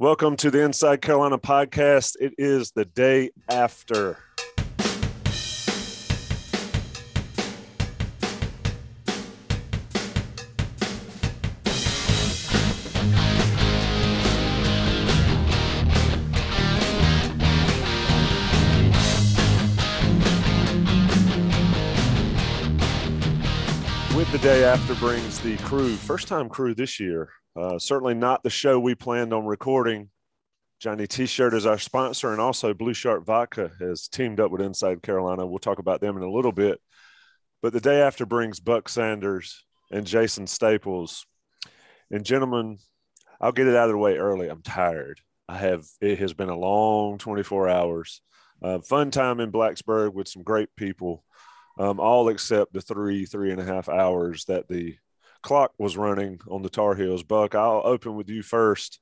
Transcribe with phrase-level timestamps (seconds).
[0.00, 2.14] Welcome to the Inside Carolina podcast.
[2.20, 4.16] It is the day after.
[24.48, 27.28] Day after brings the crew, first time crew this year.
[27.54, 30.08] Uh, certainly not the show we planned on recording.
[30.80, 35.02] Johnny T-shirt is our sponsor, and also Blue Shark Vodka has teamed up with Inside
[35.02, 35.46] Carolina.
[35.46, 36.80] We'll talk about them in a little bit.
[37.60, 41.26] But the day after brings Buck Sanders and Jason Staples.
[42.10, 42.78] And gentlemen,
[43.42, 44.48] I'll get it out of the way early.
[44.48, 45.20] I'm tired.
[45.46, 48.22] I have it has been a long 24 hours.
[48.62, 51.22] Uh, fun time in Blacksburg with some great people
[51.78, 54.96] um, all except the three, three and a half hours that the
[55.42, 57.22] clock was running on the Tar Heels.
[57.22, 59.00] Buck, I'll open with you first.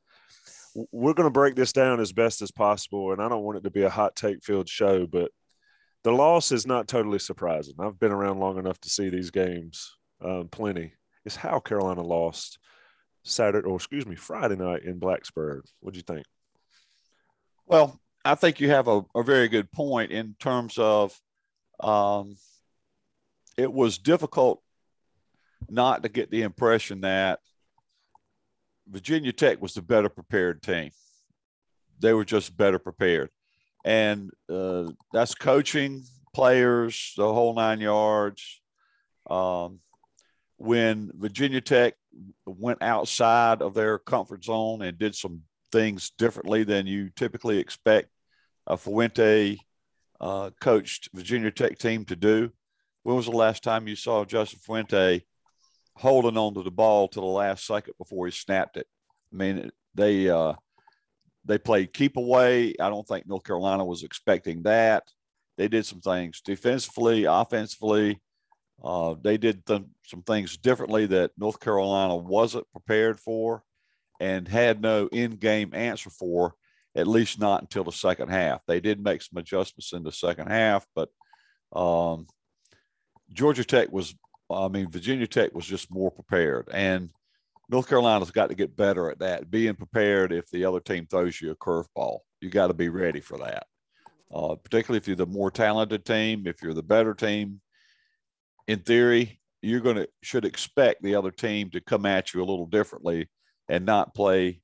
[0.93, 3.65] We're going to break this down as best as possible, and I don't want it
[3.65, 5.31] to be a hot take filled show, but
[6.05, 7.75] the loss is not totally surprising.
[7.81, 10.93] I've been around long enough to see these games um, plenty.
[11.25, 12.59] It's how Carolina lost
[13.25, 15.63] Saturday, or excuse me, Friday night in Blacksburg.
[15.81, 16.27] What do you think?
[17.67, 21.19] Well, I think you have a, a very good point in terms of
[21.81, 22.37] um,
[23.57, 24.63] it was difficult
[25.69, 27.41] not to get the impression that
[28.89, 30.91] Virginia Tech was the better prepared team.
[31.99, 33.31] They were just better prepared.
[33.85, 38.61] And uh, that's coaching, players, the whole nine yards.
[39.29, 39.81] Um,
[40.59, 41.95] when Virginia Tech
[42.45, 48.09] went outside of their comfort zone and did some things differently than you typically expect
[48.67, 49.59] a Fuente
[50.21, 52.51] uh, coached Virginia Tech team to do,
[53.07, 55.23] when was the last time you saw Justin Fuente
[55.95, 58.89] holding on to the ball to the last second before he snapped it?
[59.33, 60.55] I mean, they uh,
[61.45, 62.75] they played keep away.
[62.81, 65.05] I don't think North Carolina was expecting that.
[65.57, 68.21] They did some things defensively, offensively.
[68.83, 73.63] Uh, they did th- some things differently that North Carolina wasn't prepared for
[74.19, 76.55] and had no in-game answer for,
[76.97, 78.63] at least not until the second half.
[78.67, 81.09] They did make some adjustments in the second half, but
[81.73, 82.27] um,
[83.33, 84.15] Georgia Tech was,
[84.51, 86.69] I mean, Virginia Tech was just more prepared.
[86.73, 87.11] And
[87.69, 91.41] North Carolina's got to get better at that, being prepared if the other team throws
[91.41, 92.21] you a curveball.
[92.41, 93.67] You got to be ready for that,
[94.33, 97.61] uh, particularly if you're the more talented team, if you're the better team.
[98.69, 102.45] In theory, you're going to should expect the other team to come at you a
[102.47, 103.29] little differently
[103.69, 104.61] and not play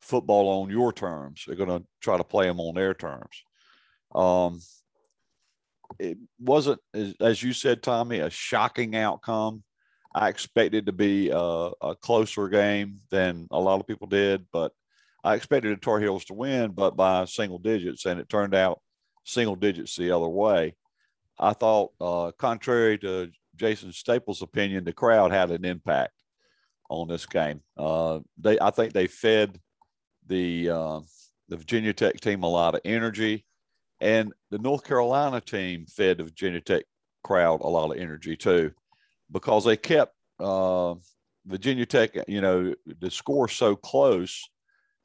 [0.00, 1.44] football on your terms.
[1.46, 3.44] They're going to try to play them on their terms.
[4.14, 4.60] Um,
[5.98, 6.80] it wasn't,
[7.20, 9.62] as you said, Tommy, a shocking outcome.
[10.14, 14.72] I expected to be a, a, closer game than a lot of people did, but
[15.22, 18.80] I expected the Tar Heels to win, but by single digits, and it turned out
[19.24, 20.74] single digits the other way.
[21.38, 26.12] I thought, uh, contrary to Jason Staples' opinion, the crowd had an impact
[26.88, 27.62] on this game.
[27.76, 29.60] Uh, they, I think, they fed
[30.26, 31.00] the uh,
[31.48, 33.44] the Virginia Tech team a lot of energy.
[34.00, 36.84] And the North Carolina team fed the Virginia Tech
[37.22, 38.72] crowd a lot of energy too,
[39.30, 40.94] because they kept uh,
[41.46, 44.48] Virginia Tech, you know, the score so close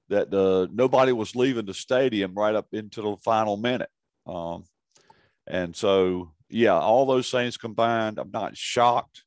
[0.09, 3.89] that the nobody was leaving the stadium right up into the final minute.
[4.25, 4.63] Um,
[5.47, 9.23] and so, yeah, all those things combined, I'm not shocked.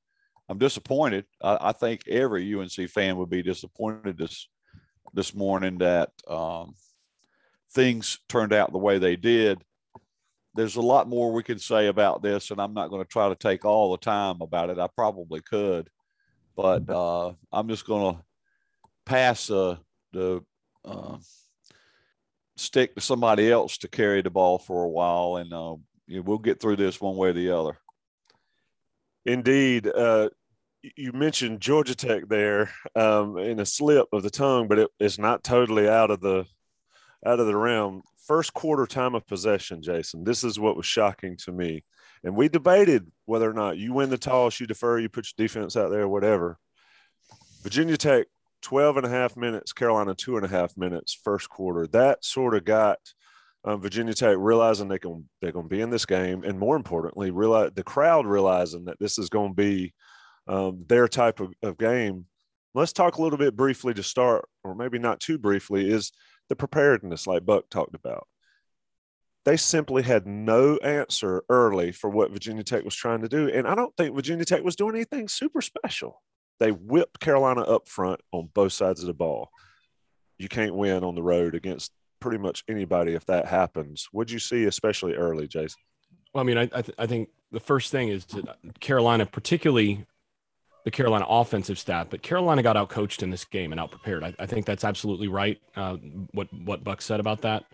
[0.48, 1.26] I'm disappointed.
[1.42, 4.48] I, I think every UNC fan would be disappointed this
[5.14, 6.74] this morning that um,
[7.72, 9.62] things turned out the way they did.
[10.54, 13.28] There's a lot more we can say about this, and I'm not going to try
[13.28, 14.78] to take all the time about it.
[14.78, 15.88] I probably could,
[16.56, 18.22] but uh, I'm just going to
[19.04, 19.76] pass uh,
[20.12, 20.42] the
[20.84, 21.18] uh,
[22.56, 26.22] stick to somebody else to carry the ball for a while, and uh, you know,
[26.22, 27.78] we'll get through this one way or the other.
[29.24, 29.86] Indeed.
[29.86, 30.30] Uh,
[30.96, 35.18] you mentioned Georgia Tech there um, in a slip of the tongue, but it, it's
[35.18, 36.46] not totally out of the
[37.24, 38.02] out of the realm.
[38.26, 40.24] First quarter time of possession, Jason.
[40.24, 41.84] This is what was shocking to me.
[42.24, 45.46] And we debated whether or not you win the toss, you defer, you put your
[45.46, 46.58] defense out there, whatever.
[47.62, 48.26] Virginia Tech,
[48.62, 51.86] 12 and a half minutes, Carolina, two and a half minutes, first quarter.
[51.86, 52.98] That sort of got
[53.64, 56.42] um, Virginia Tech realizing they can, they're going to be in this game.
[56.44, 59.94] And more importantly, realize the crowd realizing that this is going to be
[60.48, 62.26] um, their type of, of game.
[62.74, 66.12] Let's talk a little bit briefly to start, or maybe not too briefly, is–
[66.48, 68.26] the preparedness, like Buck talked about.
[69.44, 73.48] They simply had no answer early for what Virginia Tech was trying to do.
[73.48, 76.22] And I don't think Virginia Tech was doing anything super special.
[76.60, 79.50] They whipped Carolina up front on both sides of the ball.
[80.38, 84.08] you can't win on the road against pretty much anybody if that happens.
[84.12, 85.80] What'd you see, especially early, Jason?
[86.34, 90.04] Well, I mean, I I, th- I think the first thing is that Carolina, particularly
[90.88, 94.24] the Carolina offensive staff, but Carolina got out coached in this game and out prepared.
[94.24, 95.60] I, I think that's absolutely right.
[95.76, 95.98] Uh,
[96.32, 97.66] what what Buck said about that.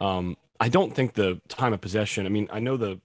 [0.00, 2.26] Um, I don't think the time of possession.
[2.26, 3.00] I mean, I know the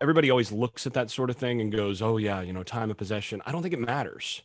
[0.00, 2.90] everybody always looks at that sort of thing and goes, "Oh yeah, you know, time
[2.90, 4.42] of possession." I don't think it matters,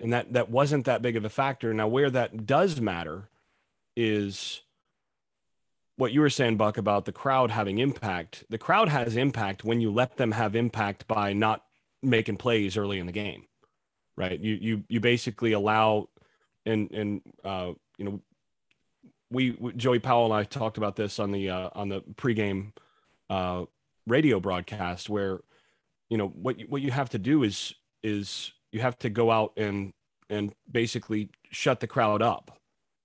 [0.00, 1.74] and that that wasn't that big of a factor.
[1.74, 3.28] Now, where that does matter
[3.98, 4.62] is
[5.96, 8.44] what you were saying, Buck, about the crowd having impact.
[8.48, 11.65] The crowd has impact when you let them have impact by not
[12.06, 13.44] making plays early in the game,
[14.16, 14.38] right?
[14.38, 16.08] You you you basically allow,
[16.64, 18.20] and and uh, you know,
[19.30, 22.72] we Joey Powell and I talked about this on the uh, on the pregame
[23.28, 23.64] uh,
[24.06, 25.40] radio broadcast, where
[26.08, 29.30] you know what you, what you have to do is is you have to go
[29.30, 29.92] out and
[30.30, 32.58] and basically shut the crowd up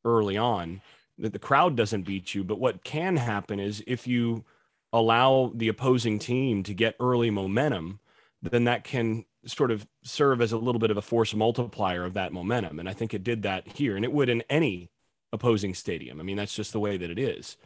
[0.03, 0.81] early on
[1.18, 4.44] that the crowd doesn't beat you but what can happen is if you
[4.92, 8.00] allow the opposing team to get early momentum
[8.41, 12.13] then that can sort of serve as a little bit of a force multiplier of
[12.13, 12.79] that momentum.
[12.79, 14.91] And I think it did that here, and it would in any
[15.31, 16.19] opposing stadium.
[16.19, 17.57] I mean, that's just the way that it is.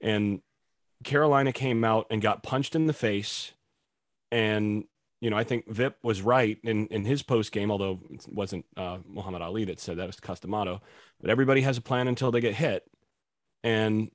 [0.00, 0.40] And
[1.04, 3.52] Carolina came out and got punched in the face.
[4.30, 4.84] And,
[5.20, 8.66] you know, I think Vip was right in, in his post game, although it wasn't
[8.76, 10.82] uh, Muhammad Ali that said that was Cus D'Amato.
[11.20, 12.84] But everybody has a plan until they get hit.
[13.62, 14.10] And,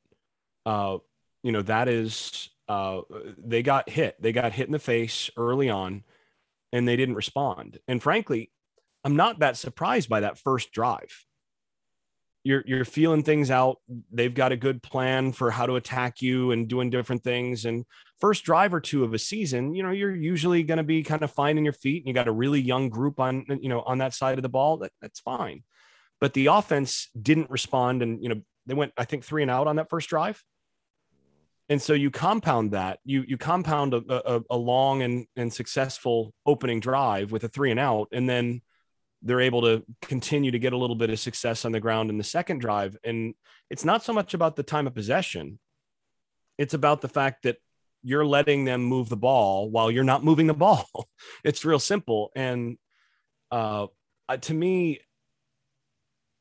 [0.66, 0.98] uh,
[1.44, 3.02] you know, that is uh,
[3.38, 4.16] they got hit.
[4.22, 6.06] They got hit in the face early on,
[6.72, 7.80] and they didn't respond.
[7.86, 8.50] And frankly,
[9.04, 11.26] I'm not that surprised by that first drive.
[12.46, 13.80] You're you're feeling things out.
[14.10, 17.66] They've got a good plan for how to attack you and doing different things.
[17.66, 17.84] And
[18.22, 21.24] first drive or two of a season, you know, you're usually going to be kind
[21.24, 22.04] of finding your feet.
[22.04, 24.50] And you got a really young group on you know on that side of the
[24.50, 24.78] ball.
[24.78, 25.64] That, that's fine.
[26.22, 29.68] But the offense didn't respond, and you know they went I think three and out
[29.68, 30.42] on that first drive
[31.70, 36.34] and so you compound that you you compound a, a, a, long and, and successful
[36.46, 38.62] opening drive with a three and out and then
[39.22, 42.18] they're able to continue to get a little bit of success on the ground in
[42.18, 42.98] the second drive.
[43.04, 43.36] And
[43.70, 45.60] it's not so much about the time of possession.
[46.58, 47.58] It's about the fact that
[48.04, 50.88] you're letting them move the ball while you're not moving the ball.
[51.44, 52.32] It's real simple.
[52.36, 52.78] And
[53.52, 53.88] uh,
[54.42, 55.00] to me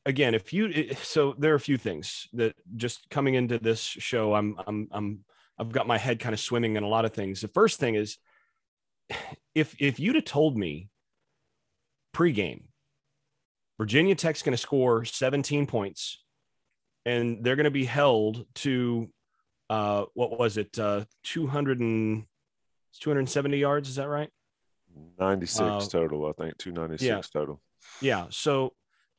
[0.05, 4.33] again, if you so there are a few things that just coming into this show,
[4.33, 5.19] I'm I'm I'm
[5.57, 7.41] I've got my head kind of swimming in a lot of things.
[7.41, 8.17] The first thing is
[9.55, 10.89] if if you'd have told me
[12.13, 12.63] pregame,
[13.77, 16.23] Virginia Tech's going to score 17 points,
[17.05, 19.09] and they're going to be held to
[19.71, 22.25] uh, what was it, uh, 200 and
[22.99, 23.87] 270 yards?
[23.87, 24.29] Is that right?
[25.17, 26.57] 96 uh, total, I think.
[26.57, 27.39] 296 yeah.
[27.39, 27.61] total.
[28.01, 28.25] Yeah.
[28.31, 28.73] So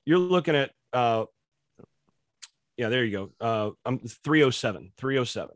[0.04, 1.24] you're looking at uh
[2.76, 3.30] yeah there you go.
[3.40, 5.54] Uh i'm 307 307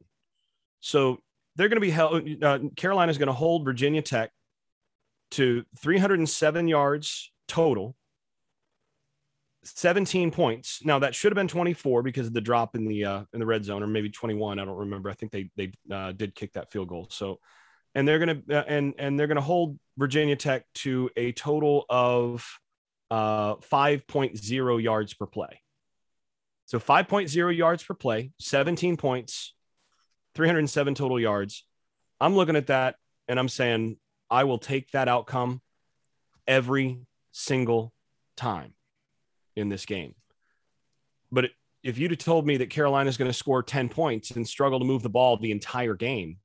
[0.81, 1.19] so
[1.57, 4.31] they're going to be held uh, carolina's going to hold virginia tech
[5.33, 7.97] to 307 yards total
[9.75, 10.85] 17 points.
[10.85, 13.47] Now that should have been 24 because of the drop in the uh in the
[13.47, 15.11] red zone or maybe 21 i don't remember.
[15.11, 17.09] I think they they uh, did kick that field goal.
[17.11, 17.41] So
[17.95, 21.33] and they're going to uh, and and they're going to hold virginia tech to a
[21.33, 22.47] total of
[23.11, 25.63] uh, 5.0 yards per play.
[26.67, 29.55] So 5.0 yards per play, 17 points,
[30.35, 31.65] 307 total yards.
[32.21, 32.97] I'm looking at that
[33.29, 33.99] and I'm saying
[34.31, 35.61] I will take that outcome
[36.47, 37.01] every
[37.33, 37.93] single
[38.37, 38.75] time
[39.55, 40.15] in this game.
[41.31, 41.51] But
[41.83, 44.81] if you'd have told me that Carolina is going to score 10 points and struggle
[44.81, 46.39] to move the ball the entire game,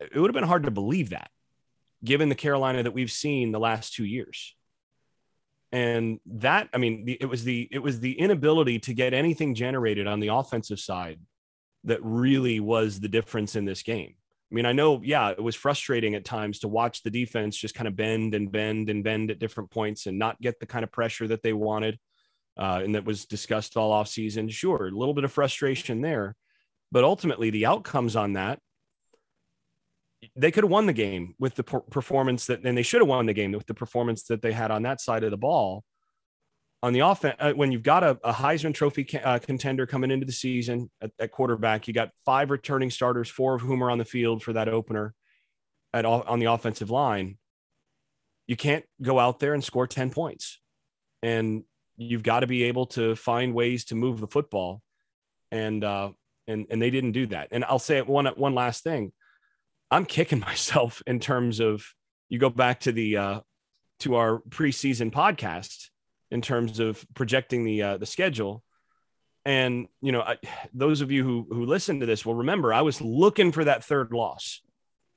[0.00, 1.30] it would have been hard to believe that
[2.02, 4.54] given the Carolina that we've seen the last two years
[5.72, 10.06] and that i mean it was the it was the inability to get anything generated
[10.06, 11.20] on the offensive side
[11.84, 14.14] that really was the difference in this game.
[14.50, 17.74] I mean i know yeah it was frustrating at times to watch the defense just
[17.74, 20.82] kind of bend and bend and bend at different points and not get the kind
[20.82, 21.98] of pressure that they wanted
[22.58, 26.34] uh, and that was discussed all off season sure a little bit of frustration there
[26.90, 28.58] but ultimately the outcomes on that
[30.36, 33.26] they could have won the game with the performance that, and they should have won
[33.26, 35.84] the game with the performance that they had on that side of the ball.
[36.82, 40.10] On the offense, uh, when you've got a, a Heisman Trophy ca- uh, contender coming
[40.10, 43.90] into the season at, at, quarterback, you got five returning starters, four of whom are
[43.90, 45.14] on the field for that opener
[45.92, 47.36] at all, on the offensive line.
[48.46, 50.58] You can't go out there and score 10 points.
[51.22, 51.64] And
[51.98, 54.80] you've got to be able to find ways to move the football.
[55.52, 56.12] And, uh,
[56.46, 57.48] and, and they didn't do that.
[57.50, 59.12] And I'll say one, one last thing
[59.90, 61.84] I'm kicking myself in terms of
[62.28, 63.40] you go back to the uh,
[64.00, 65.88] to our preseason podcast
[66.30, 68.62] in terms of projecting the uh, the schedule.
[69.44, 70.36] And you know, I,
[70.72, 73.84] those of you who who listen to this will remember I was looking for that
[73.84, 74.60] third loss,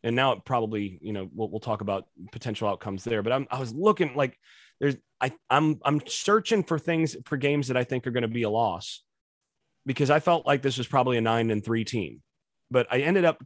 [0.01, 3.21] and now it probably you know we'll, we'll talk about potential outcomes there.
[3.21, 4.37] But I'm, I was looking like
[4.79, 8.27] there's I I'm I'm searching for things for games that I think are going to
[8.27, 9.03] be a loss
[9.85, 12.21] because I felt like this was probably a nine and three team,
[12.71, 13.43] but I ended up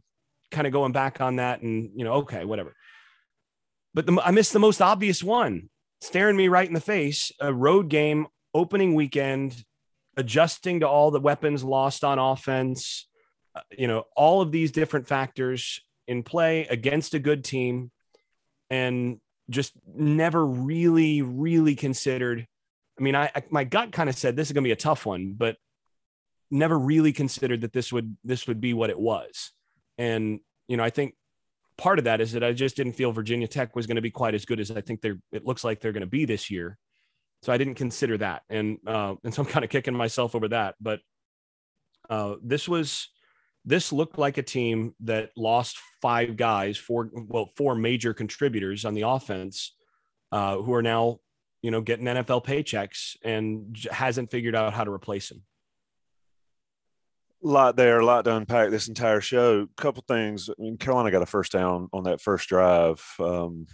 [0.50, 2.74] kind of going back on that and you know okay whatever.
[3.94, 7.32] But the, I missed the most obvious one, staring me right in the face.
[7.40, 9.64] A road game opening weekend,
[10.16, 13.06] adjusting to all the weapons lost on offense.
[13.54, 17.90] Uh, you know all of these different factors in play against a good team,
[18.70, 22.46] and just never really, really considered.
[22.98, 24.76] I mean, I, I my gut kind of said this is going to be a
[24.76, 25.56] tough one, but
[26.50, 29.52] never really considered that this would this would be what it was.
[29.98, 31.14] And you know, I think
[31.76, 34.10] part of that is that I just didn't feel Virginia Tech was going to be
[34.10, 35.18] quite as good as I think they're.
[35.32, 36.78] It looks like they're going to be this year,
[37.42, 40.48] so I didn't consider that, and uh, and so I'm kind of kicking myself over
[40.48, 40.74] that.
[40.80, 41.00] But
[42.10, 43.08] uh, this was
[43.64, 48.94] this looked like a team that lost five guys, four well, four major contributors on
[48.94, 49.74] the offense,
[50.32, 51.18] uh, who are now
[51.62, 55.42] you know getting NFL paychecks and hasn't figured out how to replace them.
[57.40, 59.60] Lot there, a lot to unpack this entire show.
[59.60, 60.48] A couple things.
[60.50, 63.66] I mean, Carolina got a first down on that first drive um,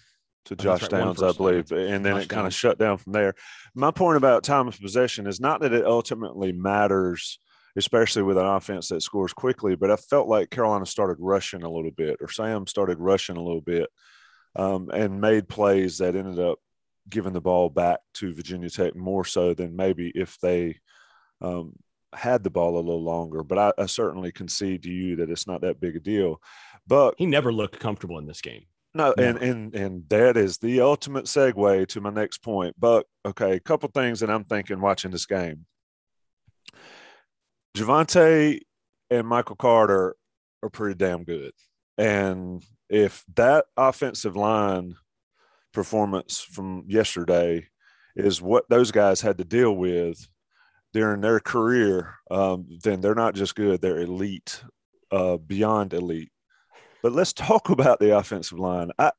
[0.47, 3.15] to Josh right, Downs, I believe, and then Josh it kind of shut down from
[3.15, 3.35] there.
[3.75, 7.39] My point about time of possession is not that it ultimately matters
[7.77, 9.75] especially with an offense that scores quickly.
[9.75, 13.43] But I felt like Carolina started rushing a little bit, or Sam started rushing a
[13.43, 13.89] little bit,
[14.57, 16.59] um, and made plays that ended up
[17.09, 20.79] giving the ball back to Virginia Tech more so than maybe if they
[21.41, 21.75] um,
[22.15, 23.43] had the ball a little longer.
[23.43, 26.41] But I, I, certainly concede to you that it's not that big a deal.
[26.87, 28.67] But he never looked comfortable in this game.
[28.95, 32.77] No, and and and that is the ultimate segue to my next point.
[32.79, 35.67] But okay, a couple things that I'm thinking watching this game.
[37.77, 38.61] Javonte
[39.11, 40.15] and Michael Carter
[40.63, 41.53] are pretty damn good.
[41.99, 44.95] And if that offensive line
[45.73, 47.67] performance from yesterday
[48.15, 50.29] is what those guys had to deal with
[50.95, 54.65] during their career, um, then they're not just good, they're elite,
[55.11, 56.33] uh, beyond elite.
[57.03, 58.91] But let's talk about the offensive line.
[58.99, 59.13] I,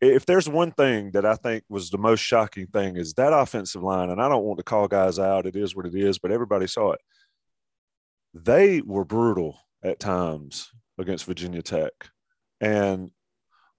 [0.00, 3.82] if there's one thing that I think was the most shocking thing is that offensive
[3.82, 6.30] line, and I don't want to call guys out, it is what it is, but
[6.30, 7.00] everybody saw it
[8.34, 11.92] they were brutal at times against Virginia Tech.
[12.60, 13.10] And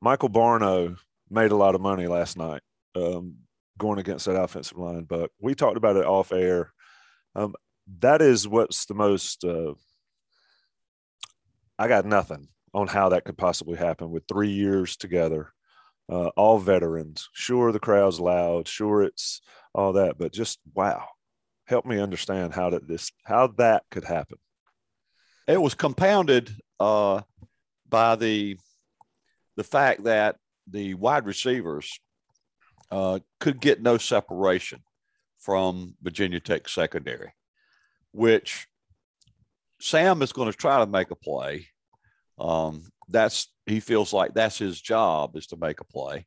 [0.01, 0.97] Michael Barno
[1.29, 2.61] made a lot of money last night
[2.95, 3.35] um,
[3.77, 5.03] going against that offensive line.
[5.03, 6.71] But we talked about it off air.
[7.35, 7.53] Um,
[7.99, 9.43] that is what's the most.
[9.43, 9.73] Uh,
[11.77, 15.51] I got nothing on how that could possibly happen with three years together,
[16.09, 17.29] uh, all veterans.
[17.33, 18.67] Sure, the crowd's loud.
[18.67, 19.41] Sure, it's
[19.73, 21.05] all that, but just wow.
[21.67, 24.37] Help me understand how that this how that could happen.
[25.47, 27.21] It was compounded uh,
[27.89, 28.57] by the
[29.55, 30.37] the fact that
[30.67, 31.99] the wide receivers
[32.91, 34.81] uh, could get no separation
[35.45, 37.31] from Virginia Tech secondary,
[38.11, 38.67] which
[39.79, 41.67] Sam is going to try to make a play.
[42.39, 46.25] Um, that's he feels like that's his job is to make a play,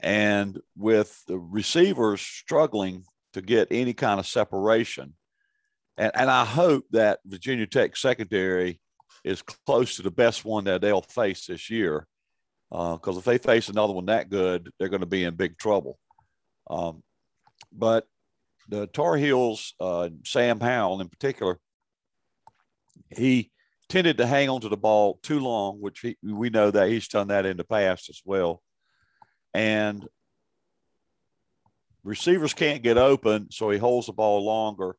[0.00, 5.14] and with the receivers struggling to get any kind of separation,
[5.98, 8.80] and, and I hope that Virginia Tech secondary
[9.24, 12.06] is close to the best one that they'll face this year.
[12.70, 15.58] Because uh, if they face another one that good, they're going to be in big
[15.58, 15.98] trouble.
[16.68, 17.02] Um,
[17.72, 18.06] but
[18.68, 21.58] the Tar Heels, uh, Sam Howell in particular,
[23.10, 23.50] he
[23.88, 27.08] tended to hang on to the ball too long, which he, we know that he's
[27.08, 28.62] done that in the past as well.
[29.54, 30.06] And
[32.02, 34.96] receivers can't get open, so he holds the ball longer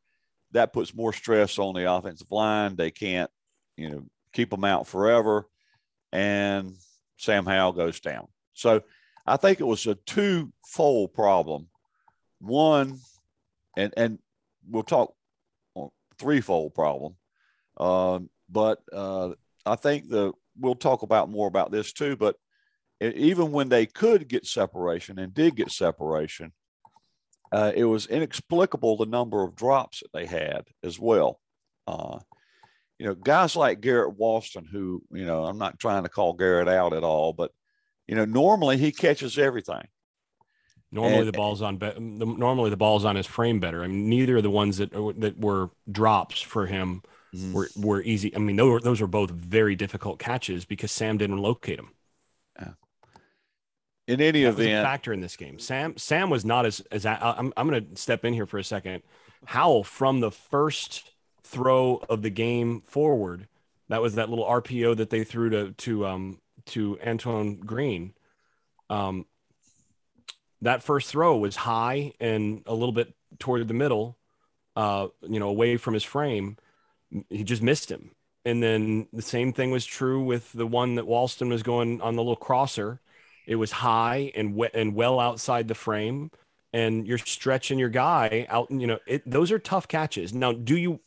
[0.52, 2.76] that puts more stress on the offensive line.
[2.76, 3.30] They can't,
[3.76, 5.48] you know, keep them out forever.
[6.14, 6.74] And
[7.18, 8.28] Sam Howell goes down.
[8.54, 8.82] So
[9.26, 11.68] I think it was a two-fold problem.
[12.40, 13.00] One,
[13.78, 14.20] and and
[14.70, 15.14] we'll talk
[15.76, 17.16] on threefold problem.
[17.78, 19.32] Um, but uh,
[19.66, 22.18] I think the we'll talk about more about this too.
[22.18, 22.36] But
[23.00, 26.52] even when they could get separation and did get separation,
[27.52, 31.40] uh, it was inexplicable the number of drops that they had as well.
[31.86, 32.20] Uh,
[32.98, 36.68] you know, guys like Garrett Walston, who, you know, I'm not trying to call Garrett
[36.68, 37.52] out at all, but,
[38.08, 39.88] you know, normally he catches everything.
[40.92, 41.78] Normally and, the ball's on.
[41.78, 43.84] Be- normally the ball's on his frame better.
[43.84, 47.04] I mean, neither of the ones that that were drops for him
[47.36, 47.54] mm-hmm.
[47.54, 48.34] were were easy.
[48.36, 51.92] I mean, those were, those were both very difficult catches because Sam didn't locate them.
[54.08, 55.60] in any that event, factor in this game.
[55.60, 58.64] Sam Sam was not as as I'm I'm going to step in here for a
[58.64, 59.04] second.
[59.46, 61.12] Howell from the first
[61.44, 63.48] throw of the game forward,
[63.90, 68.14] that was that little RPO that they threw to to um to Antoine Green.
[68.90, 69.26] Um,
[70.62, 74.18] that first throw was high and a little bit toward the middle,
[74.76, 76.58] uh, you know, away from his frame.
[77.30, 78.12] He just missed him.
[78.46, 82.16] And then the same thing was true with the one that Walston was going on
[82.16, 83.02] the little crosser.
[83.46, 86.32] It was high and and well outside the frame,
[86.72, 88.72] and you're stretching your guy out.
[88.72, 90.34] You know, it, those are tough catches.
[90.34, 91.02] Now, do you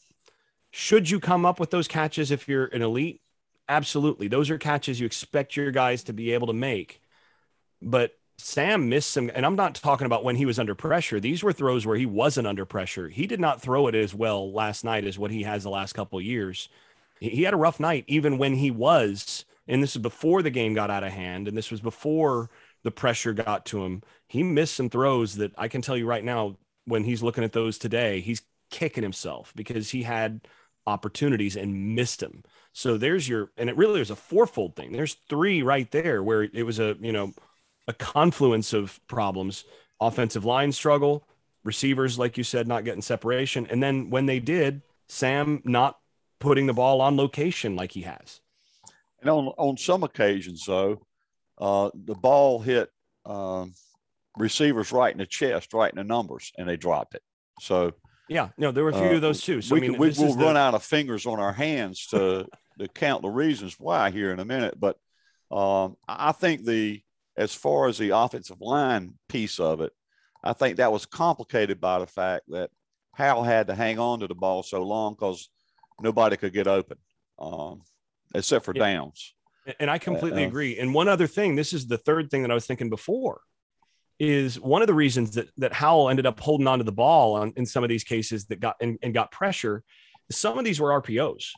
[0.71, 3.23] should you come up with those catches if you're an elite?
[3.69, 7.01] Absolutely, those are catches you expect your guys to be able to make.
[7.81, 11.21] But Sam missed some, and I'm not talking about when he was under pressure.
[11.21, 13.09] These were throws where he wasn't under pressure.
[13.09, 15.93] He did not throw it as well last night as what he has the last
[15.93, 16.69] couple years.
[17.21, 20.75] He had a rough night, even when he was, and this is before the game
[20.75, 22.51] got out of hand, and this was before
[22.83, 24.03] the pressure got to him.
[24.27, 26.57] He missed some throws that I can tell you right now,
[26.87, 30.41] when he's looking at those today, he's kicking himself because he had
[30.87, 32.43] opportunities and missed them.
[32.73, 34.93] So there's your, and it really was a fourfold thing.
[34.93, 37.33] There's three right there where it was a, you know,
[37.89, 39.65] a confluence of problems
[40.01, 41.27] offensive line struggle,
[41.63, 43.67] receivers, like you said, not getting separation.
[43.69, 45.99] And then when they did, Sam not
[46.39, 48.41] putting the ball on location like he has.
[49.21, 51.07] And on, on some occasions, though,
[51.59, 52.89] uh, the ball hit
[53.27, 53.75] um,
[54.39, 57.23] receivers right in the chest, right in the numbers, and they dropped it.
[57.61, 57.93] So,
[58.29, 59.61] yeah, no, there were a few uh, of those too.
[59.61, 60.61] So, we I mean, we will run the...
[60.61, 62.47] out of fingers on our hands to,
[62.79, 64.81] to count the reasons why here in a minute.
[64.81, 64.97] But
[65.51, 67.03] um, I think the
[67.37, 69.93] as far as the offensive line piece of it,
[70.43, 72.71] I think that was complicated by the fact that
[73.15, 75.51] Howell had to hang on to the ball so long because
[76.01, 76.99] nobody could get open,
[77.39, 77.83] um,
[78.35, 78.95] except for yeah.
[78.95, 79.35] downs.
[79.79, 80.79] And I completely uh, agree.
[80.79, 83.43] And one other thing, this is the third thing that I was thinking before,
[84.19, 87.37] is one of the reasons that that Howell ended up holding on to the ball
[87.37, 89.83] on, in some of these cases that got and, and got pressure.
[90.31, 91.51] Some of these were RPOs.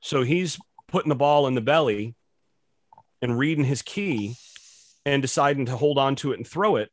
[0.00, 2.14] So he's putting the ball in the belly
[3.22, 4.36] and reading his key
[5.06, 6.90] and deciding to hold on to it and throw it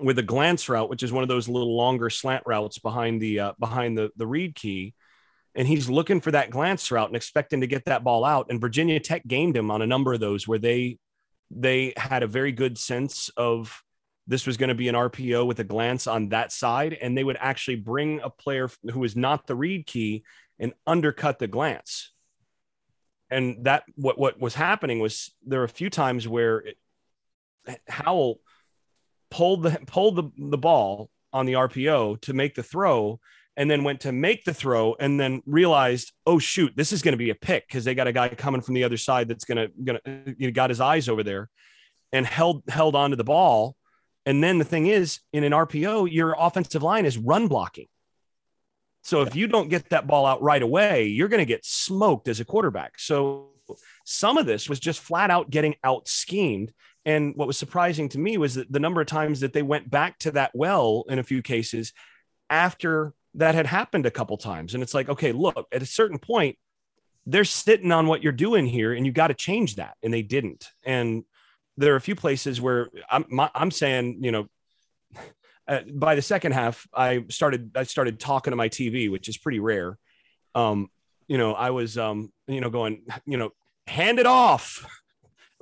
[0.00, 3.38] with a glance route, which is one of those little longer slant routes behind the
[3.38, 4.94] uh, behind the the read key.
[5.54, 8.46] And he's looking for that glance route and expecting to get that ball out.
[8.48, 10.98] And Virginia Tech gained him on a number of those where they
[11.50, 13.82] they had a very good sense of
[14.26, 17.24] this was going to be an RPO with a glance on that side, and they
[17.24, 20.24] would actually bring a player who was not the read key
[20.58, 22.11] and undercut the glance.
[23.32, 26.76] And that what what was happening was there were a few times where it,
[27.88, 28.40] Howell
[29.30, 33.18] pulled the pulled the, the ball on the RPO to make the throw
[33.56, 37.12] and then went to make the throw and then realized, oh shoot, this is going
[37.12, 39.44] to be a pick because they got a guy coming from the other side that's
[39.44, 41.48] going to going to got his eyes over there
[42.12, 43.76] and held held onto the ball.
[44.24, 47.88] And then the thing is, in an RPO, your offensive line is run blocking.
[49.02, 52.28] So if you don't get that ball out right away, you're going to get smoked
[52.28, 52.98] as a quarterback.
[52.98, 53.50] So
[54.04, 56.72] some of this was just flat out getting out schemed
[57.04, 59.90] and what was surprising to me was that the number of times that they went
[59.90, 61.92] back to that well in a few cases
[62.48, 64.74] after that had happened a couple times.
[64.74, 66.58] And it's like, okay, look, at a certain point,
[67.26, 69.96] they're sitting on what you're doing here and you got to change that.
[70.02, 70.68] And they didn't.
[70.84, 71.24] And
[71.76, 74.48] there are a few places where I'm, my, I'm saying, you know,
[75.68, 79.36] uh, by the second half, I started, I started talking to my TV, which is
[79.36, 79.98] pretty rare.
[80.54, 80.88] Um,
[81.28, 83.50] you know, I was, um, you know, going, you know,
[83.86, 84.86] hand it off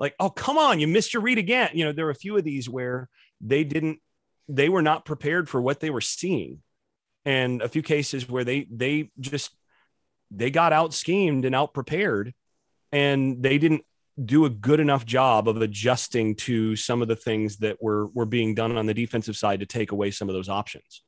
[0.00, 1.70] like, oh, come on, you missed your read again.
[1.74, 3.08] You know, there are a few of these where
[3.42, 4.00] they didn't,
[4.48, 6.62] they were not prepared for what they were seeing.
[7.26, 9.54] And a few cases where they, they just,
[10.30, 12.32] they got out schemed and out prepared
[12.90, 13.84] and they didn't
[14.22, 18.26] do a good enough job of adjusting to some of the things that were, were
[18.26, 21.02] being done on the defensive side to take away some of those options.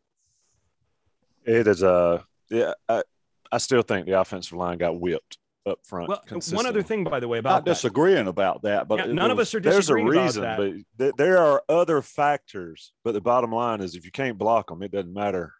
[1.44, 3.02] It is a, yeah, I,
[3.50, 6.08] I still think the offensive line got whipped up front.
[6.08, 7.70] Well, one other thing, by the way, about not that.
[7.72, 11.14] disagreeing about that, but yeah, none of us are disagreeing There's a reason, but th-
[11.16, 12.92] there are other factors.
[13.04, 15.54] But the bottom line is, if you can't block them, it doesn't matter.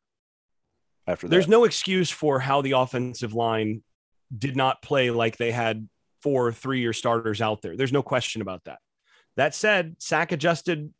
[1.06, 1.30] After that.
[1.32, 3.82] there's no excuse for how the offensive line
[4.36, 5.88] did not play like they had
[6.22, 7.76] four three-year starters out there.
[7.76, 8.78] There's no question about that.
[9.36, 10.92] That said, sack adjusted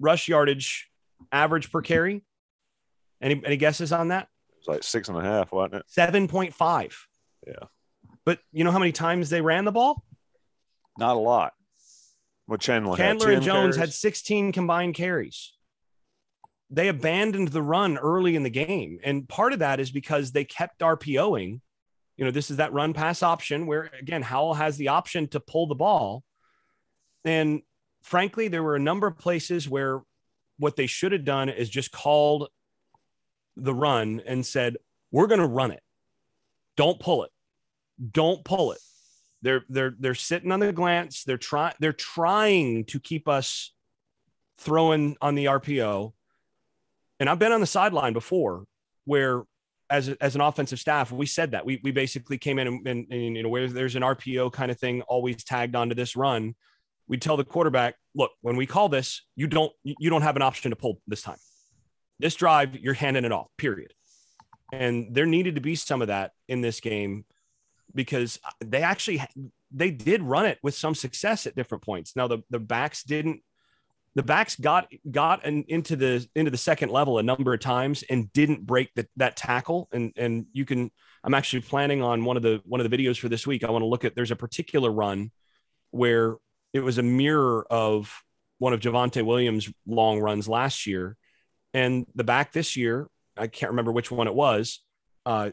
[0.00, 0.88] rush yardage
[1.32, 2.24] average per carry.
[3.20, 4.28] Any any guesses on that?
[4.58, 5.82] It's like six and a half, wasn't it?
[5.86, 6.96] Seven point five.
[7.46, 7.66] Yeah.
[8.24, 10.04] But you know how many times they ran the ball?
[10.98, 11.52] Not a lot.
[12.46, 12.96] What Chandler?
[12.96, 13.90] Chandler and Jones carries?
[13.90, 15.52] had 16 combined carries.
[16.70, 20.44] They abandoned the run early in the game, and part of that is because they
[20.44, 21.60] kept RPOing.
[22.18, 25.40] You know, this is that run pass option where again Howell has the option to
[25.40, 26.24] pull the ball,
[27.24, 27.62] and
[28.02, 30.02] frankly, there were a number of places where
[30.58, 32.48] what they should have done is just called
[33.56, 34.78] the run and said,
[35.12, 35.82] "We're going to run it.
[36.76, 37.30] Don't pull it.
[38.10, 38.80] Don't pull it."
[39.42, 41.22] They're they're they're sitting on the glance.
[41.22, 43.72] They're trying they're trying to keep us
[44.58, 46.12] throwing on the RPO.
[47.20, 48.64] And I've been on the sideline before
[49.04, 49.44] where
[49.90, 52.86] as, a, as an offensive staff, we said that we, we basically came in and,
[52.86, 56.16] and, and, you know, where there's an RPO kind of thing always tagged onto this
[56.16, 56.54] run.
[57.06, 60.42] We tell the quarterback, look, when we call this, you don't, you don't have an
[60.42, 61.38] option to pull this time.
[62.18, 63.94] This drive, you're handing it off, period.
[64.72, 67.24] And there needed to be some of that in this game
[67.94, 69.22] because uh, they actually,
[69.70, 72.14] they did run it with some success at different points.
[72.14, 73.40] Now the, the backs didn't
[74.18, 78.02] the backs got got an, into the into the second level a number of times
[78.10, 79.88] and didn't break the, that tackle.
[79.92, 80.90] And and you can
[81.22, 83.62] i'm actually planning on one of the one of the videos for this week.
[83.62, 85.30] I want to look at there's a particular run
[85.92, 86.34] where
[86.72, 88.12] it was a mirror of
[88.58, 91.16] one of Javonte Williams long runs last year.
[91.72, 94.80] And the back this year i can't remember which one it was
[95.26, 95.50] uh,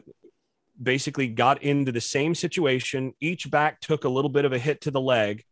[0.82, 3.12] basically got into the same situation.
[3.20, 5.44] Each back took a little bit of a hit to the leg.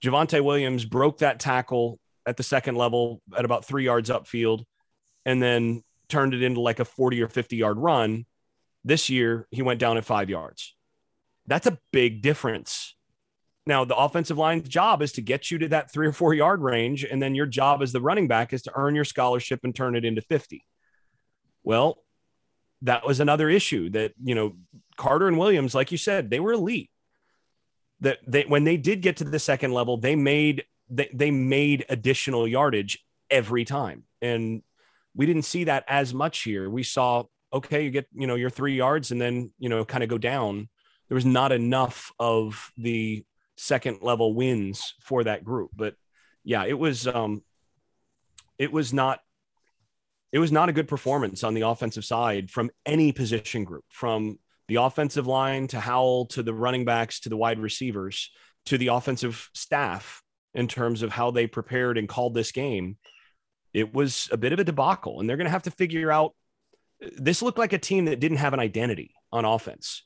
[0.00, 4.64] Javonte Williams broke that tackle at the second level at about three yards upfield
[5.24, 8.26] and then turned it into like a 40 or 50 yard run.
[8.84, 10.74] This year, he went down at five yards.
[11.46, 12.94] That's a big difference.
[13.64, 16.60] Now, the offensive line's job is to get you to that three or four yard
[16.60, 17.04] range.
[17.04, 19.94] And then your job as the running back is to earn your scholarship and turn
[19.94, 20.64] it into 50.
[21.62, 21.98] Well,
[22.82, 24.56] that was another issue that, you know,
[24.96, 26.90] Carter and Williams, like you said, they were elite.
[28.00, 31.86] That they, when they did get to the second level, they made they, they made
[31.88, 32.98] additional yardage
[33.30, 34.04] every time.
[34.20, 34.62] And
[35.14, 36.68] we didn't see that as much here.
[36.68, 40.04] We saw, okay, you get, you know, your three yards and then, you know, kind
[40.04, 40.68] of go down.
[41.08, 43.24] There was not enough of the
[43.56, 45.70] second level wins for that group.
[45.74, 45.94] But
[46.44, 47.42] yeah, it was, um,
[48.58, 49.20] it was not,
[50.30, 54.38] it was not a good performance on the offensive side from any position group, from
[54.68, 58.30] the offensive line to Howell to the running backs to the wide receivers
[58.66, 60.21] to the offensive staff
[60.54, 62.96] in terms of how they prepared and called this game,
[63.72, 65.20] it was a bit of a debacle.
[65.20, 66.34] And they're going to have to figure out
[67.00, 70.04] this looked like a team that didn't have an identity on offense.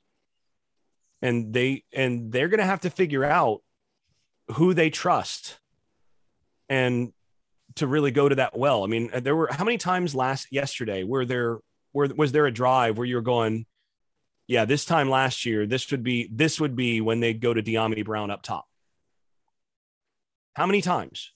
[1.23, 3.63] And they and they're going to have to figure out
[4.53, 5.59] who they trust
[6.69, 7.13] and
[7.77, 8.85] to really go to that well.
[8.85, 11.59] I mean, uh, there were how many times last yesterday were there
[11.93, 13.67] where was there a drive where you're going,
[14.47, 17.63] yeah, this time last year, this would be this would be when they go to
[17.63, 18.67] Dyami Brown up top.
[20.57, 21.33] How many times?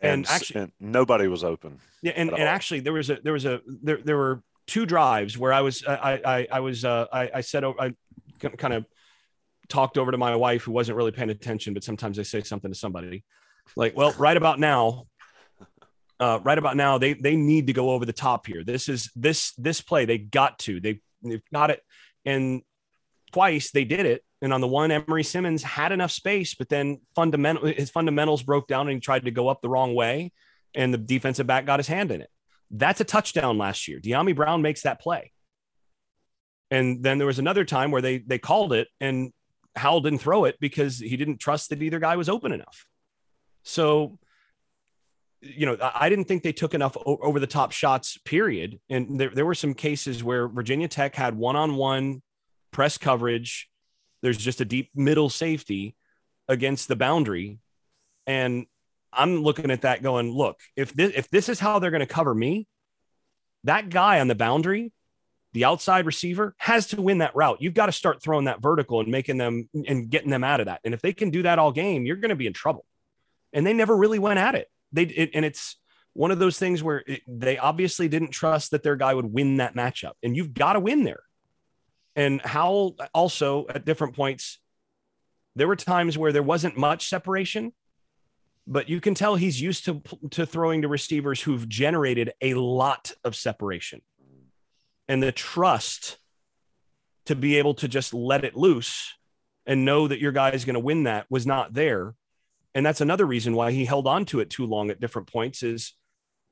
[0.00, 1.78] And, and actually, and nobody was open.
[2.02, 5.38] Yeah, and, and actually, there was a there was a there there were two drives
[5.38, 7.94] where I was I I I was uh, I I said I
[8.40, 8.84] kind of
[9.68, 12.72] talked over to my wife who wasn't really paying attention, but sometimes I say something
[12.72, 13.24] to somebody
[13.76, 15.06] like, well, right about now,
[16.18, 18.64] uh, right about now, they they need to go over the top here.
[18.64, 21.80] This is this this play they got to they they've got it,
[22.24, 22.62] and
[23.32, 27.00] twice they did it, and on the one, Emery Simmons had enough space, but then
[27.14, 30.32] fundamental his fundamentals broke down and he tried to go up the wrong way,
[30.74, 32.30] and the defensive back got his hand in it.
[32.70, 34.00] That's a touchdown last year.
[34.00, 35.32] Dyami Brown makes that play.
[36.70, 39.32] And then there was another time where they they called it and
[39.76, 42.86] Howell didn't throw it because he didn't trust that either guy was open enough.
[43.62, 44.18] So,
[45.40, 48.80] you know, I didn't think they took enough over the top shots, period.
[48.88, 52.22] And there, there were some cases where Virginia Tech had one on one
[52.70, 53.68] press coverage
[54.22, 55.94] there's just a deep middle safety
[56.48, 57.58] against the boundary.
[58.26, 58.66] And
[59.12, 62.06] I'm looking at that going, look, if this, if this is how they're going to
[62.06, 62.66] cover me,
[63.64, 64.92] that guy on the boundary,
[65.52, 67.58] the outside receiver has to win that route.
[67.60, 70.66] You've got to start throwing that vertical and making them and getting them out of
[70.66, 70.80] that.
[70.84, 72.84] And if they can do that all game, you're going to be in trouble.
[73.52, 74.68] And they never really went at it.
[74.92, 75.76] They it, and it's
[76.12, 79.58] one of those things where it, they obviously didn't trust that their guy would win
[79.58, 80.12] that matchup.
[80.22, 81.22] And you've got to win there.
[82.16, 84.58] And Howell also at different points,
[85.54, 87.72] there were times where there wasn't much separation,
[88.66, 93.12] but you can tell he's used to, to throwing to receivers who've generated a lot
[93.22, 94.00] of separation.
[95.08, 96.16] And the trust
[97.26, 99.14] to be able to just let it loose
[99.66, 102.14] and know that your guy is going to win that was not there.
[102.74, 105.62] And that's another reason why he held on to it too long at different points
[105.62, 105.92] is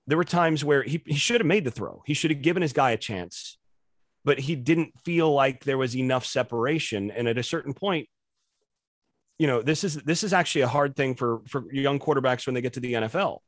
[0.06, 2.02] there were times where he, he should have made the throw.
[2.06, 3.56] He should have given his guy a chance
[4.24, 7.10] but he didn't feel like there was enough separation.
[7.10, 8.08] And at a certain point,
[9.38, 12.54] you know, this is this is actually a hard thing for for young quarterbacks when
[12.54, 13.38] they get to the NFL.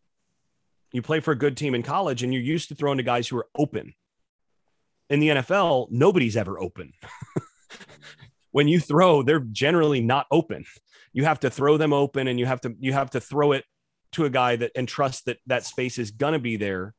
[0.92, 3.28] You play for a good team in college and you're used to throwing to guys
[3.28, 3.94] who are open.
[5.08, 6.92] In the NFL, nobody's ever open.
[8.50, 10.64] when you throw, they're generally not open.
[11.12, 13.64] You have to throw them open and you have to you have to throw it
[14.12, 16.94] to a guy that and trust that that space is to be there.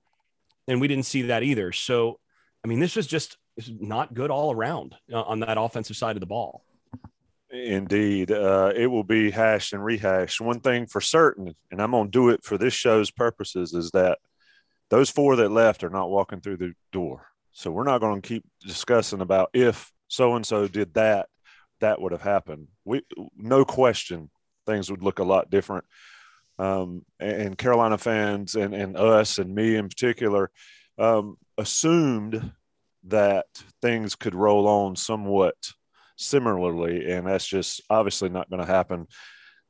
[0.67, 1.71] And we didn't see that either.
[1.71, 2.19] So,
[2.63, 3.37] I mean, this was just
[3.79, 6.63] not good all around uh, on that offensive side of the ball.
[7.49, 8.31] Indeed.
[8.31, 10.41] Uh, it will be hashed and rehashed.
[10.41, 13.91] One thing for certain, and I'm going to do it for this show's purposes, is
[13.91, 14.19] that
[14.89, 17.27] those four that left are not walking through the door.
[17.51, 21.27] So we're not going to keep discussing about if so and so did that,
[21.79, 22.67] that would have happened.
[22.85, 23.01] We,
[23.35, 24.29] no question,
[24.65, 25.85] things would look a lot different.
[26.59, 30.49] Um, and Carolina fans and, and us and me in particular
[30.97, 32.51] um, assumed
[33.09, 33.45] that
[33.81, 35.55] things could roll on somewhat
[36.17, 39.07] similarly, and that's just obviously not going to happen.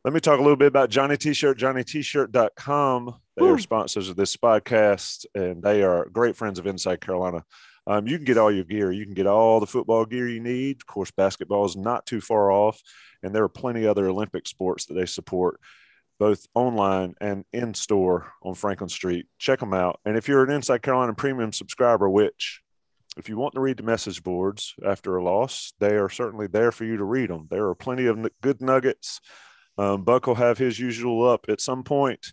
[0.04, 3.16] Let me talk a little bit about Johnny T-shirt, johnnytshirt.com.
[3.36, 7.44] They are sponsors of this podcast, and they are great friends of Inside Carolina.
[7.86, 8.92] Um, you can get all your gear.
[8.92, 10.78] You can get all the football gear you need.
[10.78, 12.82] Of course, basketball is not too far off,
[13.22, 15.60] and there are plenty of other Olympic sports that they support,
[16.20, 19.28] both online and in store on Franklin Street.
[19.40, 20.00] Check them out.
[20.06, 22.62] And if you're an Inside Carolina premium subscriber, which
[23.18, 26.72] if you want to read the message boards after a loss, they are certainly there
[26.72, 27.48] for you to read them.
[27.50, 29.20] There are plenty of good nuggets.
[29.78, 32.32] Um, Buck will have his usual up at some point,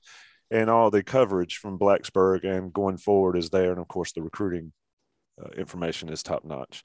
[0.51, 3.71] and all the coverage from Blacksburg and going forward is there.
[3.71, 4.73] And of course, the recruiting
[5.43, 6.85] uh, information is top notch.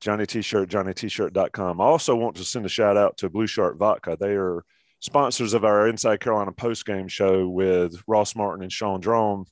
[0.00, 1.80] Johnny T-shirt, JohnnyT-shirt.com.
[1.80, 4.16] I also want to send a shout out to Blue Shark Vodka.
[4.18, 4.64] They are
[5.00, 9.44] sponsors of our Inside Carolina post game show with Ross Martin and Sean Drone.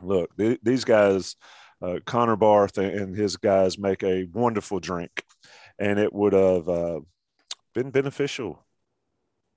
[0.00, 1.34] Look, th- these guys
[1.80, 5.22] uh, Connor Barth and his guys make a wonderful drink,
[5.78, 7.00] and it would have uh,
[7.74, 8.64] been beneficial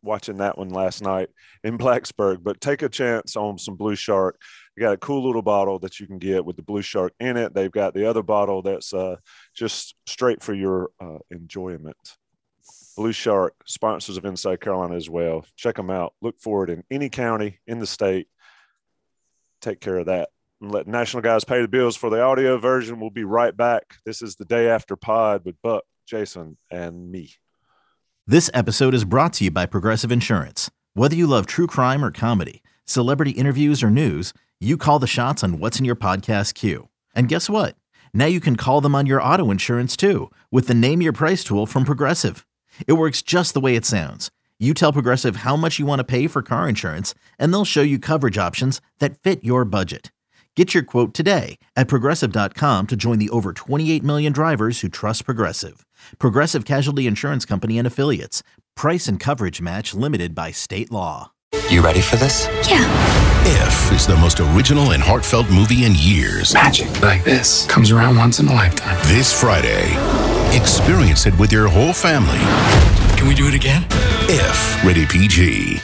[0.03, 1.29] watching that one last night
[1.63, 2.43] in Blacksburg.
[2.43, 4.39] But take a chance on some Blue Shark.
[4.75, 7.38] You got a cool little bottle that you can get with the Blue Shark in
[7.38, 7.53] it.
[7.53, 9.17] They've got the other bottle that's uh,
[9.55, 11.97] just straight for your uh, enjoyment.
[12.97, 15.45] Blue Shark, sponsors of Inside Carolina as well.
[15.55, 16.13] Check them out.
[16.21, 18.27] Look for it in any county in the state.
[19.62, 20.29] Take care of that
[20.62, 23.00] and let National Guys pay the bills for the audio version.
[23.00, 23.95] We'll be right back.
[24.06, 27.34] This is the day after pod with Buck, Jason, and me.
[28.28, 30.69] This episode is brought to you by Progressive Insurance.
[30.93, 35.43] Whether you love true crime or comedy, celebrity interviews or news, you call the shots
[35.43, 36.88] on what's in your podcast queue.
[37.15, 37.76] And guess what?
[38.13, 41.43] Now you can call them on your auto insurance too with the Name Your Price
[41.43, 42.45] tool from Progressive.
[42.88, 44.32] It works just the way it sounds.
[44.60, 47.82] You tell Progressive how much you want to pay for car insurance, and they'll show
[47.82, 50.12] you coverage options that fit your budget.
[50.57, 55.23] Get your quote today at progressive.com to join the over 28 million drivers who trust
[55.23, 55.85] Progressive.
[56.19, 58.43] Progressive Casualty Insurance Company and Affiliates.
[58.75, 61.31] Price and coverage match limited by state law.
[61.69, 62.47] You ready for this?
[62.67, 62.85] Yeah.
[63.43, 66.53] If is the most original and heartfelt movie in years.
[66.53, 68.97] Magic like this comes around once in a lifetime.
[69.07, 69.95] This Friday,
[70.53, 72.39] experience it with your whole family.
[73.17, 73.85] Can we do it again?
[74.29, 75.79] If rated PG.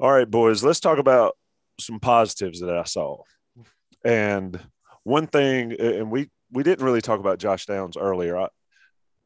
[0.00, 1.36] All right, boys, let's talk about
[1.78, 3.22] some positives that I saw.
[4.06, 4.60] And
[5.02, 8.36] one thing, and we we didn't really talk about Josh Downs earlier.
[8.38, 8.48] I,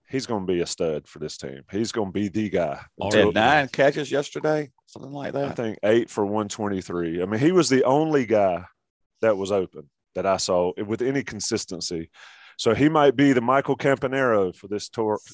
[0.09, 1.63] he's going to be a stud for this team.
[1.71, 2.81] He's going to be the guy.
[2.99, 5.45] Until, nine catches yesterday, something like that.
[5.45, 7.23] I think eight for 123.
[7.23, 8.65] I mean, he was the only guy
[9.21, 12.11] that was open that I saw with any consistency.
[12.61, 14.91] So he might be the Michael Campanaro for this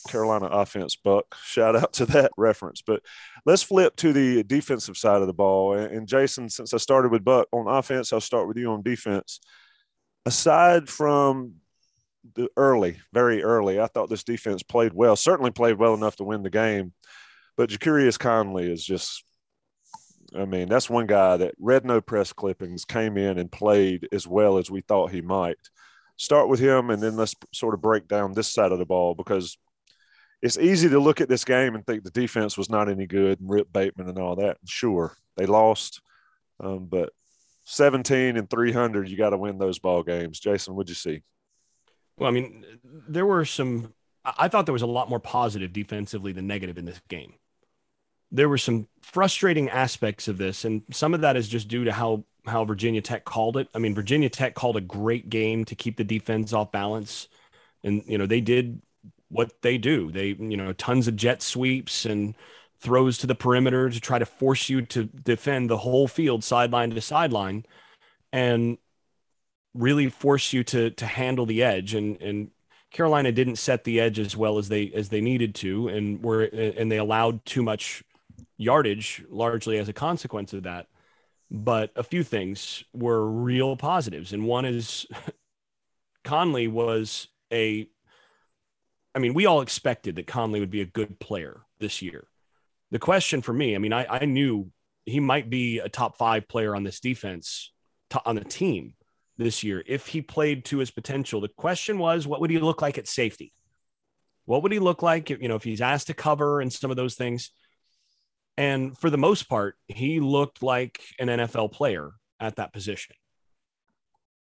[0.07, 1.35] Carolina offense, Buck.
[1.43, 2.83] Shout out to that reference.
[2.87, 3.03] But
[3.45, 5.73] let's flip to the defensive side of the ball.
[5.75, 9.41] And Jason, since I started with Buck on offense, I'll start with you on defense.
[10.25, 11.55] Aside from
[12.37, 16.25] the early, very early, I thought this defense played well, certainly played well enough to
[16.25, 16.93] win the game.
[17.57, 19.25] But Ja'Qurious Conley is just
[20.33, 24.29] I mean, that's one guy that read no press clippings, came in and played as
[24.29, 25.59] well as we thought he might
[26.17, 29.15] start with him and then let's sort of break down this side of the ball
[29.15, 29.57] because
[30.43, 33.41] it's easy to look at this game and think the defense was not any good
[33.41, 34.59] and Rip Bateman and all that.
[34.67, 36.01] Sure, they lost,
[36.61, 37.11] um, but
[37.65, 40.39] 17 and 300, you got to win those ball games.
[40.39, 41.23] Jason, what'd you see?
[42.17, 43.93] Well, I mean, there were some.
[44.25, 47.35] I thought there was a lot more positive defensively than negative in this game.
[48.33, 51.93] There were some frustrating aspects of this, and some of that is just due to
[51.93, 53.69] how how Virginia Tech called it.
[53.75, 57.29] I mean, Virginia Tech called a great game to keep the defense off balance.
[57.85, 58.81] And, you know, they did
[59.29, 60.11] what they do.
[60.11, 62.35] They, you know, tons of jet sweeps and
[62.79, 66.91] throws to the perimeter to try to force you to defend the whole field sideline
[66.91, 67.65] to sideline
[68.33, 68.79] and
[69.75, 72.51] really force you to to handle the edge and and
[72.93, 76.43] Carolina didn't set the edge as well as they as they needed to and were
[76.43, 78.03] and they allowed too much
[78.57, 80.87] yardage largely as a consequence of that
[81.51, 84.33] but a few things were real positives.
[84.33, 85.07] And one is
[86.25, 87.89] Conley was a,
[89.15, 92.27] I mean, we all expected that Conley would be a good player this year.
[92.91, 94.71] The question for me, I mean, I, I knew
[95.05, 97.73] he might be a top five player on this defense
[98.25, 98.95] on the team
[99.39, 101.41] this year if he played to his potential.
[101.41, 103.53] The question was, what would he look like at safety?
[104.45, 106.97] What would he look like you know, if he's asked to cover and some of
[106.97, 107.51] those things?
[108.57, 113.15] And for the most part, he looked like an NFL player at that position.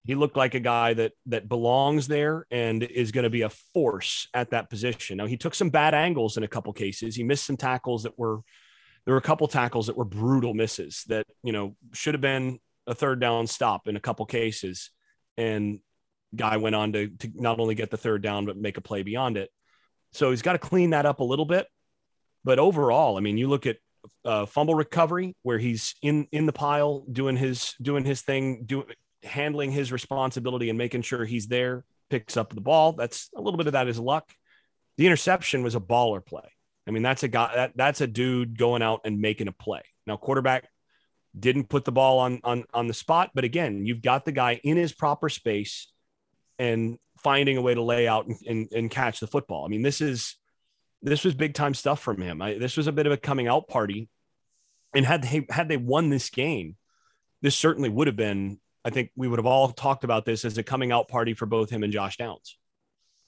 [0.05, 3.51] He looked like a guy that that belongs there and is going to be a
[3.51, 5.17] force at that position.
[5.17, 7.17] Now he took some bad angles in a couple cases.
[7.17, 8.41] He missed some tackles that were
[9.05, 12.61] there were a couple tackles that were brutal misses that you know should have been
[12.87, 14.91] a third down stop in a couple cases,
[15.37, 15.81] and
[16.35, 19.03] guy went on to, to not only get the third down but make a play
[19.03, 19.51] beyond it.
[20.13, 21.67] So he's got to clean that up a little bit.
[22.45, 23.79] But overall, I mean, you look at
[24.25, 28.87] uh, fumble recovery where he's in in the pile doing his doing his thing, doing
[29.23, 32.93] handling his responsibility and making sure he's there, picks up the ball.
[32.93, 34.33] That's a little bit of that is luck.
[34.97, 36.49] The interception was a baller play.
[36.87, 39.83] I mean, that's a guy that that's a dude going out and making a play.
[40.07, 40.69] Now, quarterback
[41.39, 44.61] didn't put the ball on on on the spot, but again, you've got the guy
[44.63, 45.93] in his proper space
[46.59, 49.65] and finding a way to lay out and, and, and catch the football.
[49.65, 50.37] I mean, this is
[51.03, 52.43] this was big time stuff from him.
[52.43, 54.09] I, this was a bit of a coming out party,
[54.95, 56.77] and had they had they won this game,
[57.43, 58.59] this certainly would have been.
[58.85, 61.47] I think we would have all talked about this as a coming out party for
[61.47, 62.57] both him and Josh Downs.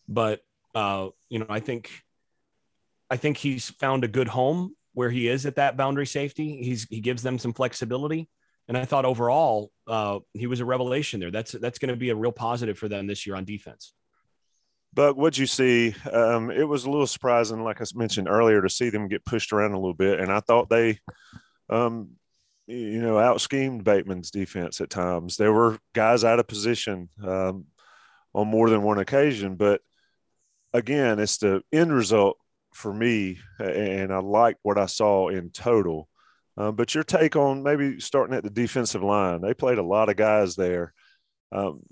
[0.07, 0.41] But
[0.75, 1.91] uh, you know, I think
[3.11, 6.63] I think he's found a good home where he is at that boundary safety.
[6.63, 8.29] He's he gives them some flexibility,
[8.67, 11.31] and I thought overall uh, he was a revelation there.
[11.31, 13.95] That's that's going to be a real positive for them this year on defense.
[14.95, 15.95] But what'd you see?
[16.11, 19.53] Um, it was a little surprising, like I mentioned earlier, to see them get pushed
[19.53, 20.21] around a little bit.
[20.21, 20.99] And I thought they,
[21.69, 22.11] um,
[22.67, 25.37] you know, out schemed Bateman's defense at times.
[25.37, 27.67] There were guys out of position um,
[28.35, 29.57] on more than one occasion.
[29.57, 29.83] But
[30.73, 32.39] again, it's the end result
[32.75, 33.39] for me.
[33.59, 36.09] And I like what I saw in total.
[36.57, 40.09] Um, but your take on maybe starting at the defensive line, they played a lot
[40.09, 40.93] of guys there.
[41.53, 41.83] Um,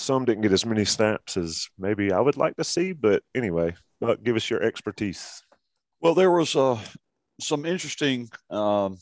[0.00, 2.92] some didn't get as many snaps as maybe I would like to see.
[2.92, 5.42] But anyway, but give us your expertise.
[6.00, 6.78] Well, there was uh,
[7.40, 8.98] some interesting um,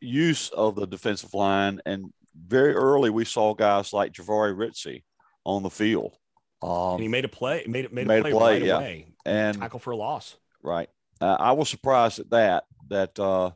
[0.00, 5.04] use of the defensive line, and very early we saw guys like Javari Ritzie
[5.44, 6.14] on the field.
[6.62, 8.62] Um, and he made a play, made it, made, made a play, a play right
[8.62, 8.76] yeah.
[8.76, 10.36] away, and tackle for a loss.
[10.62, 10.88] Right.
[11.20, 12.64] Uh, I was surprised at that.
[12.88, 13.52] That uh,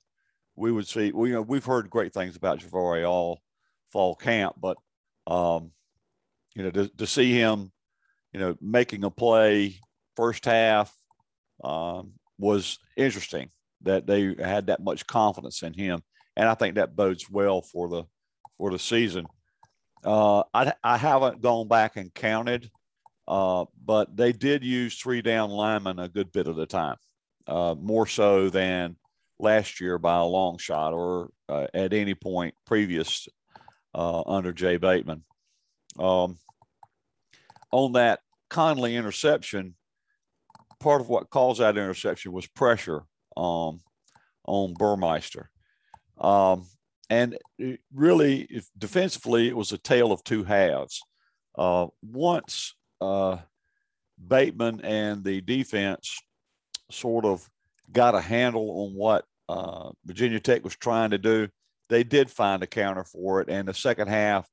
[0.55, 1.11] we would see.
[1.11, 3.41] We you know we've heard great things about Javari all
[3.91, 4.77] fall camp, but
[5.27, 5.73] um,
[6.55, 7.73] you know, to, to see him,
[8.33, 9.79] you know, making a play
[10.17, 10.95] first half
[11.65, 13.51] um, was interesting
[13.83, 16.03] that they had that much confidence in him.
[16.37, 18.05] And I think that bodes well for the,
[18.59, 19.27] for the season.
[20.05, 22.71] Uh, I, I haven't gone back and counted,
[23.29, 26.97] uh, but they did use three down linemen a good bit of the time,
[27.47, 28.97] uh, more so than
[29.39, 33.29] last year by a long shot or uh, at any point previous
[33.95, 35.25] uh, under Jay Bateman.
[35.99, 36.39] Um,
[37.71, 39.75] on that Conley interception,
[40.79, 43.05] part of what caused that interception was pressure
[43.37, 43.81] um,
[44.45, 45.47] on Burmester.
[46.19, 46.67] Um,
[47.09, 47.37] and
[47.95, 51.01] really, defensively, it was a tale of two halves.
[51.57, 53.37] Uh, once uh,
[54.27, 56.19] Bateman and the defense
[56.91, 57.47] sort of
[57.91, 61.49] got a handle on what uh, Virginia Tech was trying to do,
[61.89, 63.51] they did find a counter for it.
[63.51, 64.49] And the second half,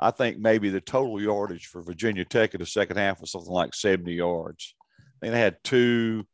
[0.00, 3.52] I think maybe the total yardage for Virginia Tech in the second half was something
[3.52, 4.74] like 70 yards.
[5.00, 6.26] I think they had two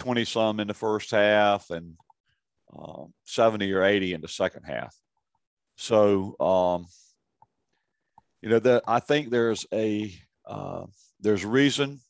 [0.00, 1.94] 20 some in the first half and
[2.76, 4.94] um, 70 or 80 in the second half.
[5.76, 6.86] So, um,
[8.40, 10.12] you know, that I think there's a
[10.46, 10.86] uh,
[11.20, 12.00] there's reason.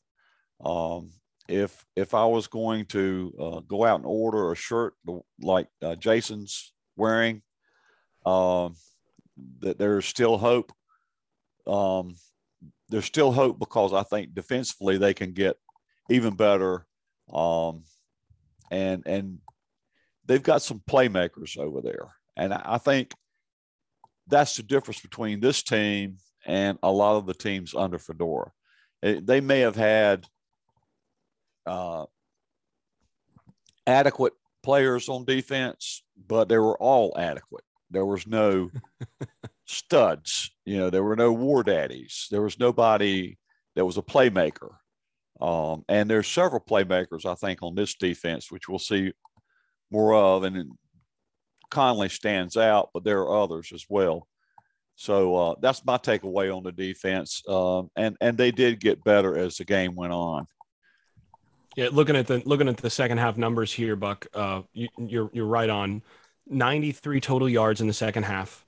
[0.63, 1.11] Um,
[1.47, 4.93] if if I was going to uh, go out and order a shirt
[5.41, 7.41] like uh, Jason's wearing,
[8.25, 8.75] um,
[9.59, 10.71] that there's still hope
[11.67, 12.15] um,
[12.89, 15.57] there's still hope because I think defensively they can get
[16.09, 16.85] even better.
[17.31, 17.83] Um,
[18.71, 19.39] and and
[20.25, 23.13] they've got some playmakers over there, and I think
[24.27, 28.51] that's the difference between this team and a lot of the teams under Fedora.
[29.01, 30.25] It, they may have had
[31.65, 32.05] uh,
[33.85, 34.33] adequate
[34.63, 37.63] players on defense, but they were all adequate.
[37.91, 38.69] There was no
[39.65, 40.51] studs.
[40.65, 42.27] You know, there were no war daddies.
[42.31, 43.37] There was nobody
[43.75, 44.69] that was a playmaker.
[45.41, 49.13] Um, and there's several playmakers, I think, on this defense, which we'll see
[49.91, 50.43] more of.
[50.43, 50.71] And
[51.69, 54.27] Conley stands out, but there are others as well.
[54.95, 57.41] So uh, that's my takeaway on the defense.
[57.47, 60.45] Um, and and they did get better as the game went on.
[61.75, 65.29] Yeah, looking at the looking at the second half numbers here, Buck, uh, you, you're
[65.33, 66.03] you're right on
[66.47, 68.65] 93 total yards in the second half,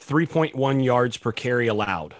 [0.00, 2.14] 3.1 yards per carry allowed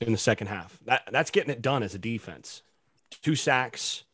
[0.00, 0.78] in the second half.
[0.84, 2.62] That that's getting it done as a defense.
[3.22, 4.04] Two sacks,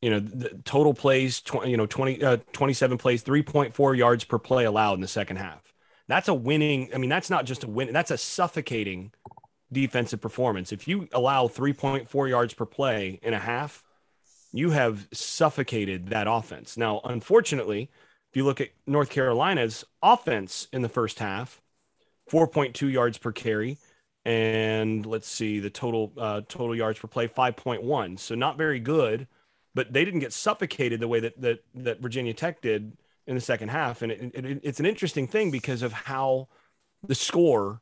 [0.00, 4.38] you know, the total plays, 20, you know, 20, uh, 27 plays, 3.4 yards per
[4.38, 5.72] play allowed in the second half.
[6.08, 6.90] That's a winning.
[6.94, 7.92] I mean, that's not just a win.
[7.92, 9.12] That's a suffocating
[9.72, 10.72] defensive performance.
[10.72, 13.84] If you allow 3.4 yards per play in a half,
[14.52, 16.76] you have suffocated that offense.
[16.76, 17.90] Now, unfortunately,
[18.30, 21.60] if you look at North Carolina's offense in the first half,
[22.30, 23.78] 4.2 yards per carry,
[24.24, 28.18] and let's see the total uh, total yards per play 5.1.
[28.18, 29.26] So not very good,
[29.74, 33.40] but they didn't get suffocated the way that that that Virginia Tech did in the
[33.40, 34.02] second half.
[34.02, 36.48] And it, it, it's an interesting thing because of how
[37.06, 37.80] the score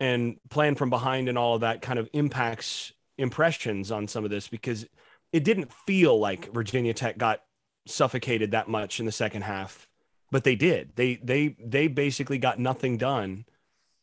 [0.00, 4.30] and playing from behind and all of that kind of impacts impressions on some of
[4.30, 4.86] this because
[5.32, 7.42] it didn't feel like Virginia Tech got
[7.86, 9.88] suffocated that much in the second half,
[10.30, 10.92] but they did.
[10.96, 13.44] They they they basically got nothing done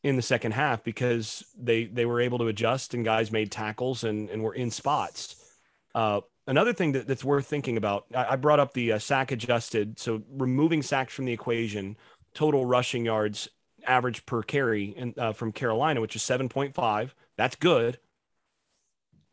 [0.04, 4.04] in the second half because they they were able to adjust and guys made tackles
[4.04, 5.36] and and were in spots.
[5.96, 9.32] Uh, another thing that, that's worth thinking about, I, I brought up the uh, sack
[9.32, 11.98] adjusted, so removing sacks from the equation,
[12.34, 13.48] total rushing yards
[13.86, 17.12] average per carry in, uh, from Carolina, which is 7.5.
[17.38, 18.00] That's good.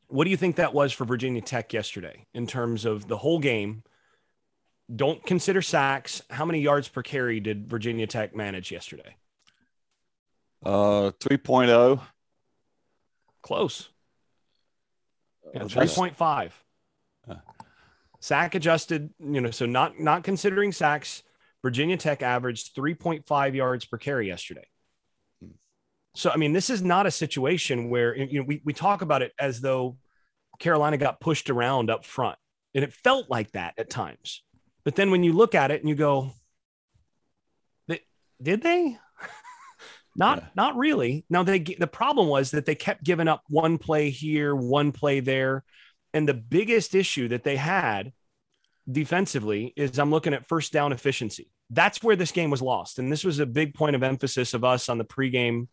[0.08, 3.38] What do you think that was for Virginia Tech yesterday in terms of the whole
[3.38, 3.84] game?
[4.94, 6.22] Don't consider sacks.
[6.30, 9.16] How many yards per carry did Virginia Tech manage yesterday?
[10.64, 12.00] Uh, 3.0.
[13.42, 13.88] Close.
[15.54, 15.80] Yeah, Okay.
[15.80, 16.52] 3.5.
[18.22, 21.22] Sack adjusted, you know, so not not considering sacks,
[21.62, 24.66] Virginia Tech averaged 3.5 yards per carry yesterday.
[26.14, 29.22] So I mean, this is not a situation where you know we, we talk about
[29.22, 29.96] it as though
[30.58, 32.36] Carolina got pushed around up front.
[32.74, 34.42] And it felt like that at times.
[34.84, 36.32] But then when you look at it and you go,
[38.42, 38.98] did they?
[40.16, 40.48] not Yeah.
[40.56, 41.24] not really.
[41.28, 45.20] Now they the problem was that they kept giving up one play here, one play
[45.20, 45.64] there.
[46.12, 48.12] And the biggest issue that they had
[48.90, 51.50] defensively is I'm looking at first down efficiency.
[51.70, 52.98] That's where this game was lost.
[52.98, 55.68] And this was a big point of emphasis of us on the pregame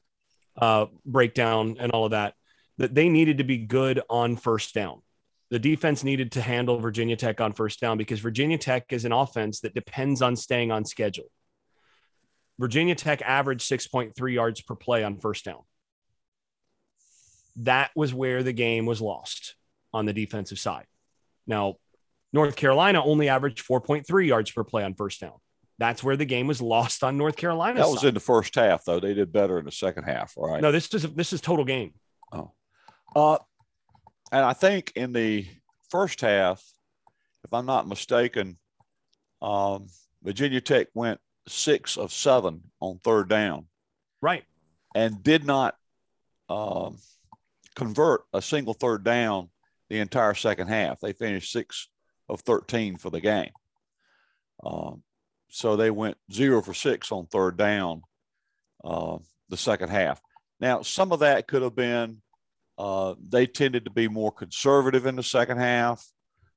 [0.58, 2.36] uh, breakdown and all of that,
[2.78, 5.01] that they needed to be good on first down.
[5.50, 9.14] The defense needed to handle Virginia Tech on first down because Virginia Tech is an
[9.14, 11.32] offense that depends on staying on schedule.
[12.60, 15.62] Virginia Tech averaged 6.3 yards per play on first down.
[17.58, 19.56] That was where the game was lost
[19.93, 20.86] on the defensive side.
[21.45, 21.76] Now,
[22.34, 25.34] North Carolina only averaged 4.3 yards per play on first down.
[25.80, 27.80] That's where the game was lost on North Carolina.
[27.80, 29.00] That was in the first half, though.
[29.00, 30.62] They did better in the second half, right?
[30.62, 31.93] no, this is this is total game.
[32.32, 32.52] Oh.
[33.16, 33.38] Uh,
[34.32, 35.47] and I think in the
[35.89, 36.63] first half,
[37.43, 38.57] if I'm not mistaken,
[39.41, 39.88] um,
[40.23, 43.67] Virginia Tech went six of seven on third down
[44.21, 44.43] Right.
[44.95, 45.75] and did not
[46.49, 46.97] um,
[47.75, 49.49] convert a single third down
[49.89, 50.99] the entire second half.
[50.99, 51.88] They finished six
[52.28, 53.51] of 13 for the game.
[54.63, 55.03] Um,
[55.49, 58.01] so they went zero for six on third down
[58.84, 59.17] uh,
[59.49, 60.19] the second half.
[60.59, 62.21] Now, some of that could have been
[62.78, 66.05] uh, they tended to be more conservative in the second half.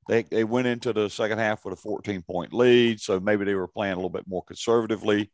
[0.07, 3.55] They, they went into the second half with a 14 point lead, so maybe they
[3.55, 5.31] were playing a little bit more conservatively.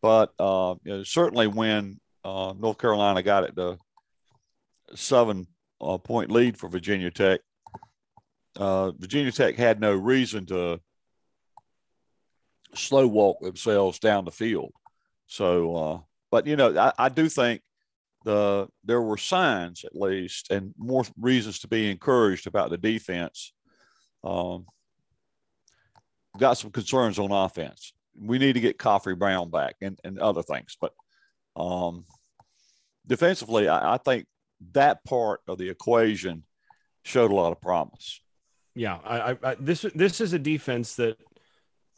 [0.00, 3.78] But uh, you know, certainly when uh, North Carolina got it to
[4.94, 5.46] seven
[5.80, 7.40] uh, point lead for Virginia Tech,
[8.56, 10.80] uh, Virginia Tech had no reason to
[12.74, 14.72] slow walk themselves down the field.
[15.26, 17.62] So, but you know, I, I do think
[18.24, 23.52] the there were signs at least, and more reasons to be encouraged about the defense.
[24.24, 24.66] Um,
[26.38, 27.92] got some concerns on offense.
[28.18, 30.92] We need to get Khafre Brown back and, and other things, but
[31.56, 32.04] um,
[33.06, 34.26] defensively, I, I think
[34.72, 36.44] that part of the equation
[37.04, 38.20] showed a lot of promise.
[38.74, 41.18] Yeah, I, I, this this is a defense that,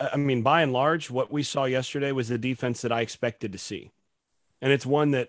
[0.01, 3.53] I mean, by and large, what we saw yesterday was the defense that I expected
[3.53, 3.93] to see,
[4.61, 5.29] and it's one that,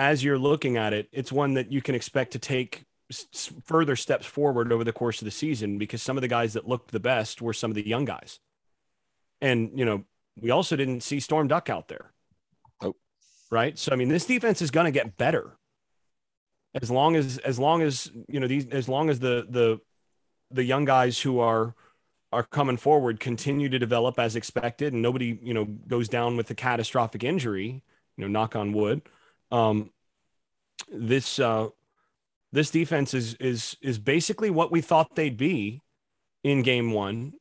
[0.00, 3.94] as you're looking at it, it's one that you can expect to take s- further
[3.94, 6.90] steps forward over the course of the season because some of the guys that looked
[6.90, 8.40] the best were some of the young guys,
[9.42, 10.04] and you know
[10.40, 12.12] we also didn't see Storm Duck out there,
[12.82, 12.96] Nope.
[13.50, 13.78] right?
[13.78, 15.58] So I mean, this defense is going to get better
[16.80, 19.80] as long as as long as you know these as long as the the
[20.50, 21.74] the young guys who are
[22.32, 26.48] are coming forward continue to develop as expected and nobody you know goes down with
[26.50, 27.82] a catastrophic injury
[28.16, 29.02] you know knock on wood
[29.50, 29.90] um
[30.92, 31.68] this uh
[32.52, 35.82] this defense is is is basically what we thought they'd be
[36.42, 37.34] in game 1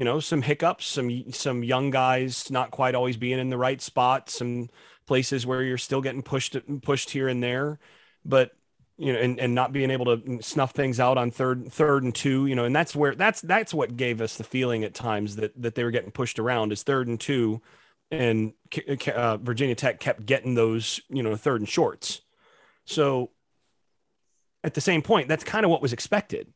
[0.00, 3.82] you know, some hiccups, some some young guys not quite always being in the right
[3.82, 4.70] spot, some
[5.06, 7.78] places where you're still getting pushed pushed here and there,
[8.24, 8.52] but
[8.96, 12.14] you know, and, and not being able to snuff things out on third third and
[12.14, 15.36] two, you know, and that's where that's that's what gave us the feeling at times
[15.36, 17.60] that that they were getting pushed around is third and two,
[18.10, 18.52] and
[19.14, 22.22] uh, Virginia Tech kept getting those you know third and shorts.
[22.84, 23.30] So
[24.64, 26.52] at the same point, that's kind of what was expected.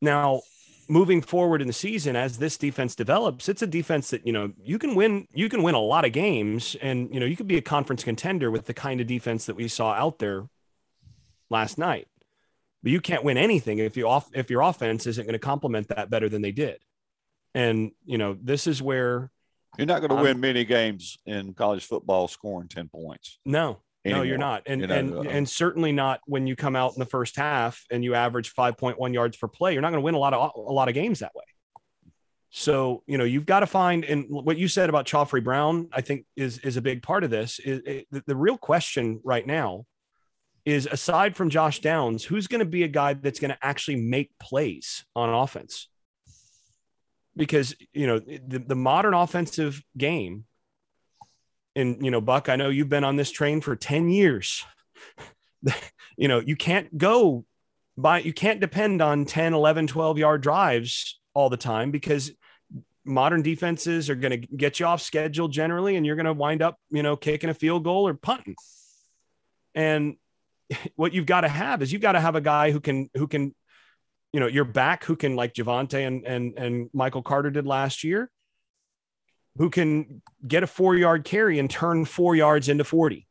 [0.00, 0.42] Now,
[0.88, 4.52] moving forward in the season, as this defense develops, it's a defense that you know
[4.62, 5.26] you can win.
[5.32, 8.04] You can win a lot of games, and you know you could be a conference
[8.04, 10.48] contender with the kind of defense that we saw out there
[11.50, 12.08] last night.
[12.82, 15.88] But you can't win anything if you off if your offense isn't going to complement
[15.88, 16.78] that better than they did.
[17.54, 19.30] And you know this is where
[19.78, 23.38] you're not going to win many games in college football scoring ten points.
[23.44, 24.24] No, Anymore.
[24.24, 24.62] No, you're not.
[24.66, 27.36] And you know, and uh, and certainly not when you come out in the first
[27.36, 29.72] half and you average 5.1 yards per play.
[29.72, 31.44] You're not going to win a lot of a lot of games that way.
[32.50, 36.00] So, you know, you've got to find and what you said about Khafre Brown, I
[36.00, 37.60] think is is a big part of this.
[37.60, 39.86] Is it, the, the real question right now
[40.64, 43.96] is aside from Josh Downs, who's going to be a guy that's going to actually
[43.96, 45.88] make plays on offense?
[47.34, 50.44] Because, you know, the, the modern offensive game
[51.74, 54.64] and you know buck i know you've been on this train for 10 years.
[56.18, 57.46] You know you can't go
[57.96, 62.32] by you can't depend on 10 11 12 yard drives all the time because
[63.04, 66.60] modern defenses are going to get you off schedule generally and you're going to wind
[66.60, 68.56] up you know kicking a field goal or punting.
[69.74, 70.16] And
[70.96, 73.26] what you've got to have is you've got to have a guy who can who
[73.26, 73.54] can
[74.32, 78.02] you know your back who can like Javonte and and and Michael Carter did last
[78.04, 78.30] year
[79.58, 83.26] who can get a four yard carry and turn four yards into 40.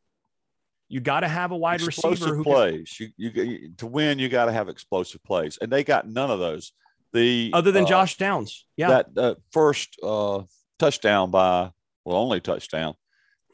[0.88, 2.94] You got to have a wide explosive receiver who plays.
[2.96, 6.30] Can, you, you to win, you got to have explosive plays, and they got none
[6.30, 6.72] of those.
[7.12, 10.42] The other than uh, Josh Downs, yeah, that uh, first uh,
[10.78, 11.70] touchdown by
[12.04, 12.94] well, only touchdown.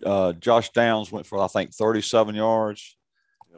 [0.05, 2.97] Uh, Josh Downs went for I think 37 yards.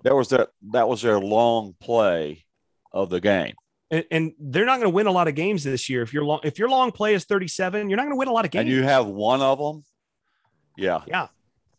[0.05, 2.45] That was that that was their long play
[2.93, 3.55] of the game
[3.91, 6.03] and, and they're not going to win a lot of games this year.
[6.03, 8.33] If your long if your long play is 37, you're not going to win a
[8.33, 8.63] lot of games.
[8.63, 9.85] And you have one of them.
[10.77, 11.03] Yeah.
[11.07, 11.29] Yeah.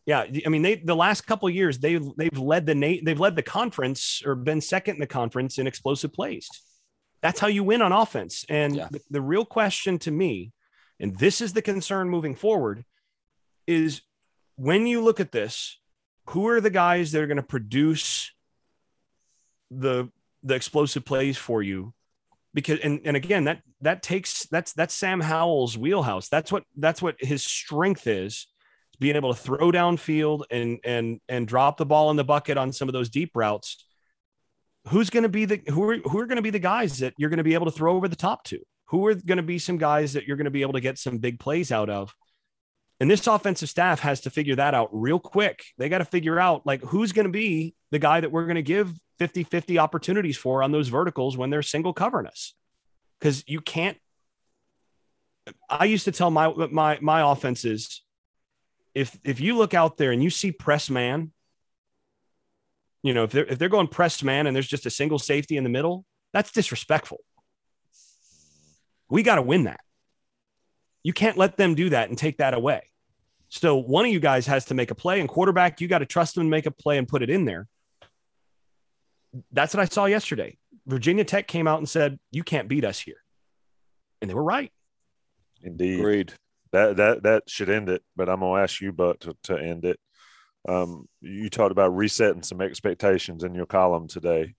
[0.08, 3.36] Yeah, I mean, they the last couple years they've they've led the Nate they've led
[3.36, 6.50] the conference or been second in the conference in explosive plays.
[7.22, 8.44] That's how you win on offense.
[8.50, 8.88] And yeah.
[8.90, 10.54] the, the real question to me,
[11.00, 12.84] and this is the concern moving forward,
[13.68, 14.02] is
[14.56, 15.80] when you look at this,
[16.30, 18.34] who are the guys that are going to produce
[19.70, 20.10] the
[20.42, 21.94] the explosive plays for you
[22.54, 26.30] because and, and again that that takes that's that's Sam Howell's wheelhouse.
[26.30, 28.48] That's what that's what his strength is
[29.00, 32.72] being able to throw downfield and and and drop the ball in the bucket on
[32.72, 33.86] some of those deep routes.
[34.88, 37.14] Who's going to be the who are who are going to be the guys that
[37.18, 38.60] you're going to be able to throw over the top to?
[38.86, 40.98] Who are going to be some guys that you're going to be able to get
[40.98, 42.14] some big plays out of?
[43.02, 45.64] And this offensive staff has to figure that out real quick.
[45.80, 48.58] They got to figure out like who's going to be the guy that we're going
[48.58, 52.54] to give 50 50 opportunities for on those verticals when they're single covering us.
[53.20, 53.98] Because you can't.
[55.68, 58.04] I used to tell my my my offenses,
[58.94, 61.32] if if you look out there and you see press man,
[63.02, 65.58] you know if they're if they're going press man and there's just a single safety
[65.58, 67.18] in the middle, that's disrespectful.
[69.10, 69.80] We got to win that.
[71.02, 72.91] You can't let them do that and take that away.
[73.52, 76.06] So one of you guys has to make a play, and quarterback, you got to
[76.06, 77.68] trust them to make a play and put it in there
[79.52, 80.58] that's what I saw yesterday.
[80.86, 83.24] Virginia Tech came out and said, "You can't beat us here,"
[84.22, 84.72] and they were right.
[85.62, 86.34] Indeed, agreed.
[86.72, 88.04] That that that should end it.
[88.16, 90.00] But I'm gonna ask you, but to, to end it.
[90.68, 94.54] Um, you talked about resetting some expectations in your column today.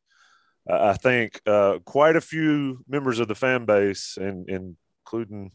[0.68, 5.52] Uh, I think uh, quite a few members of the fan base, and, and including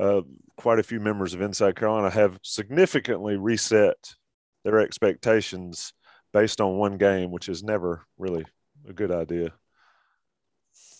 [0.00, 0.22] uh,
[0.56, 4.14] quite a few members of Inside Carolina, have significantly reset
[4.64, 5.92] their expectations
[6.32, 8.44] based on one game, which is never really
[8.88, 9.52] a good idea.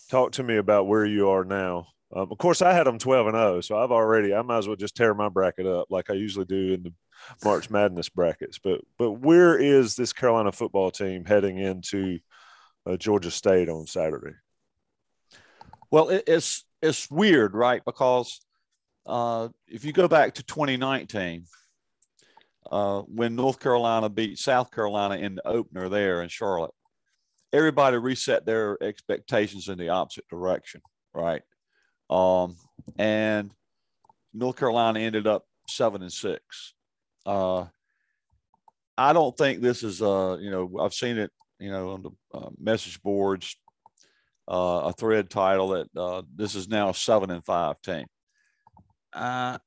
[0.09, 1.87] Talk to me about where you are now.
[2.13, 4.67] Um, of course, I had them 12 and 0, so I've already, I might as
[4.67, 6.93] well just tear my bracket up like I usually do in the
[7.43, 8.59] March Madness brackets.
[8.59, 12.19] But, but where is this Carolina football team heading into
[12.85, 14.35] uh, Georgia State on Saturday?
[15.89, 17.81] Well, it, it's, it's weird, right?
[17.85, 18.41] Because
[19.05, 21.45] uh, if you go back to 2019,
[22.71, 26.71] uh, when North Carolina beat South Carolina in the opener there in Charlotte,
[27.51, 30.81] everybody reset their expectations in the opposite direction,
[31.13, 31.41] right?
[32.09, 32.55] Um,
[32.97, 33.51] and
[34.33, 36.73] North Carolina ended up seven and six.
[37.25, 37.65] Uh,
[38.97, 42.11] I don't think this is, uh, you know, I've seen it, you know, on the
[42.33, 43.55] uh, message boards,
[44.47, 48.05] uh, a thread title that uh, this is now a seven and five team.
[49.13, 49.57] Uh,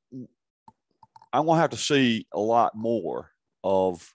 [1.32, 3.30] I'm gonna have to see a lot more
[3.62, 4.08] of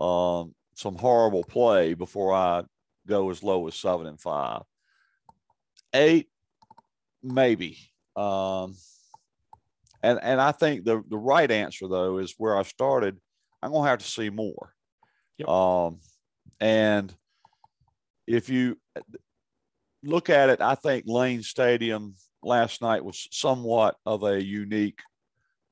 [0.00, 2.62] um, some horrible play before I
[3.06, 4.62] go as low as seven and five.
[5.94, 6.28] Eight,
[7.22, 7.78] maybe.
[8.16, 8.74] Um,
[10.02, 13.18] and and I think the the right answer though is where I started.
[13.62, 14.74] I'm gonna have to see more.
[15.38, 15.48] Yep.
[15.48, 16.00] Um,
[16.60, 17.14] and
[18.26, 18.76] if you
[20.02, 25.00] look at it, I think Lane Stadium last night was somewhat of a unique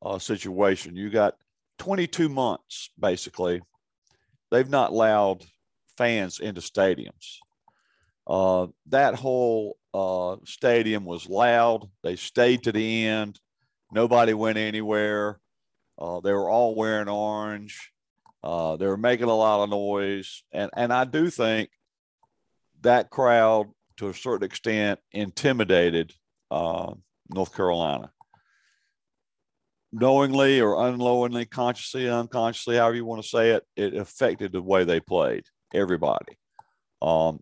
[0.02, 0.96] uh, situation.
[0.96, 1.36] You got
[1.78, 3.62] 22 months basically.
[4.50, 5.44] They've not allowed
[5.96, 7.38] fans into stadiums.
[8.26, 11.88] Uh, that whole uh, stadium was loud.
[12.02, 13.40] They stayed to the end.
[13.92, 15.40] Nobody went anywhere.
[15.98, 17.92] Uh, they were all wearing orange.
[18.42, 21.70] Uh, they were making a lot of noise, and and I do think
[22.82, 26.12] that crowd, to a certain extent, intimidated
[26.50, 26.92] uh,
[27.28, 28.10] North Carolina,
[29.92, 33.64] knowingly or unknowingly, consciously, unconsciously, however you want to say it.
[33.76, 35.44] It affected the way they played.
[35.74, 36.38] Everybody.
[37.02, 37.40] Um,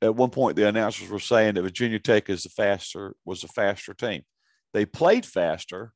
[0.00, 3.48] at one point, the announcers were saying that Virginia Tech is the faster was the
[3.48, 4.22] faster team.
[4.72, 5.92] They played faster.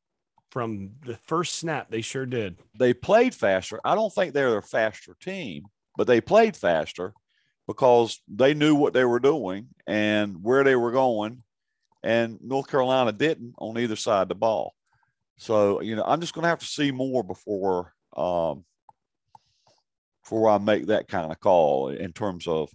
[0.53, 2.57] From the first snap, they sure did.
[2.79, 3.81] They played faster.
[3.85, 5.65] I don't think they're a faster team,
[5.97, 7.13] but they played faster
[7.67, 11.43] because they knew what they were doing and where they were going.
[12.07, 14.75] And North Carolina didn't on either side the ball.
[15.39, 18.65] So, you know, I'm just going to have to see more before um,
[20.23, 22.71] before I make that kind of call in terms of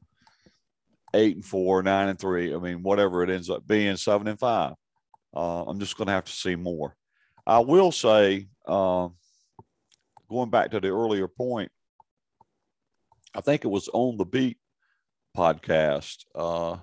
[1.14, 2.54] eight and four, nine and three.
[2.54, 4.74] I mean, whatever it ends up being, seven and five.
[5.34, 6.98] Uh, I'm just going to have to see more.
[7.48, 9.08] I will say, uh,
[10.30, 11.72] going back to the earlier point,
[13.34, 14.58] I think it was on the beat
[15.38, 16.26] podcast.
[16.36, 16.80] Uh,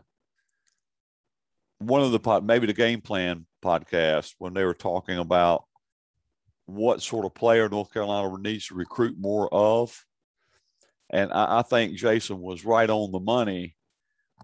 [1.78, 5.64] one of the pod, maybe the game plan podcast, when they were talking about
[6.66, 10.04] what sort of player North Carolina needs to recruit more of.
[11.10, 13.74] And I, I think Jason was right on the money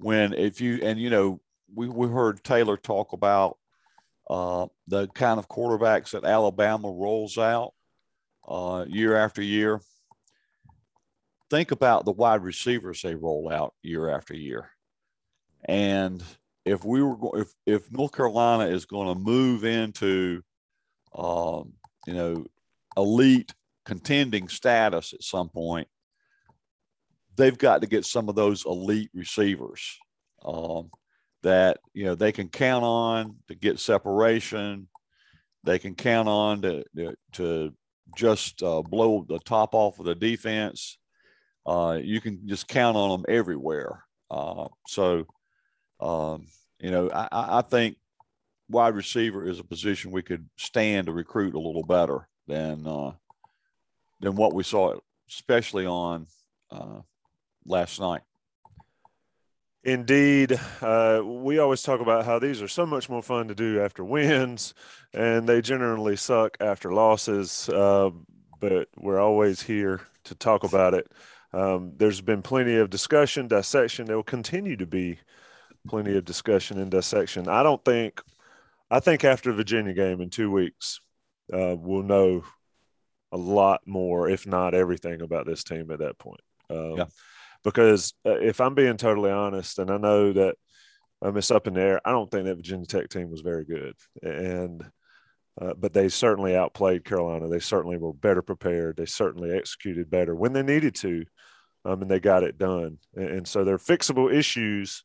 [0.00, 1.40] when if you and you know
[1.74, 3.58] we we heard Taylor talk about
[4.30, 7.74] uh, the kind of quarterbacks that Alabama rolls out
[8.48, 9.80] uh, year after year.
[11.50, 14.70] Think about the wide receivers they roll out year after year,
[15.66, 16.22] and
[16.64, 20.42] if we were if if North Carolina is going to move into
[21.14, 21.72] um,
[22.06, 22.46] you know
[22.96, 23.54] elite
[23.84, 25.88] contending status at some point,
[27.36, 29.98] they've got to get some of those elite receivers
[30.44, 30.90] um,
[31.42, 34.88] that you know they can count on to get separation.
[35.64, 36.84] They can count on to
[37.32, 37.74] to
[38.16, 40.98] just uh, blow the top off of the defense.
[41.66, 44.04] Uh, you can just count on them everywhere.
[44.30, 45.26] Uh, so,
[46.00, 46.46] um,
[46.78, 47.96] you know, I, I think
[48.68, 53.12] wide receiver is a position we could stand to recruit a little better than uh,
[54.20, 56.26] than what we saw, especially on
[56.70, 57.00] uh,
[57.64, 58.22] last night.
[59.84, 60.58] Indeed.
[60.80, 64.02] Uh, we always talk about how these are so much more fun to do after
[64.02, 64.72] wins,
[65.12, 68.10] and they generally suck after losses, uh,
[68.60, 71.12] but we're always here to talk about it.
[71.52, 74.06] Um, there's been plenty of discussion, dissection.
[74.06, 75.18] There will continue to be
[75.86, 77.48] plenty of discussion and dissection.
[77.48, 78.20] I don't think,
[78.90, 81.00] I think after the Virginia game in two weeks,
[81.52, 82.44] uh, we'll know
[83.32, 86.40] a lot more, if not everything, about this team at that point.
[86.70, 87.06] Um, yeah
[87.64, 90.56] because uh, if I'm being totally honest, and I know that
[91.22, 93.64] um, it's up in the air, I don't think that Virginia Tech team was very
[93.64, 94.84] good, and
[95.60, 97.48] uh, but they certainly outplayed Carolina.
[97.48, 98.96] They certainly were better prepared.
[98.96, 101.24] They certainly executed better when they needed to,
[101.84, 102.98] um, and they got it done.
[103.14, 105.04] And, and so they're fixable issues,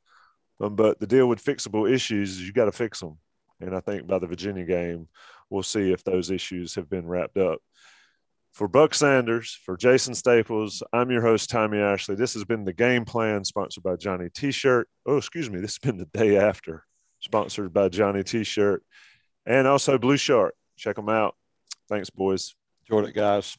[0.59, 3.17] um, but the deal with fixable issues is you got to fix them.
[3.61, 5.07] And I think by the Virginia game,
[5.49, 7.59] we'll see if those issues have been wrapped up.
[8.51, 12.15] For Buck Sanders, for Jason Staples, I'm your host, Tommy Ashley.
[12.15, 14.89] This has been the game plan sponsored by Johnny T shirt.
[15.05, 15.59] Oh, excuse me.
[15.59, 16.83] This has been the day after
[17.19, 18.83] sponsored by Johnny T shirt
[19.45, 20.55] and also Blue Shark.
[20.77, 21.35] Check them out.
[21.89, 22.55] Thanks, boys.
[22.87, 23.55] Enjoyed it, guys.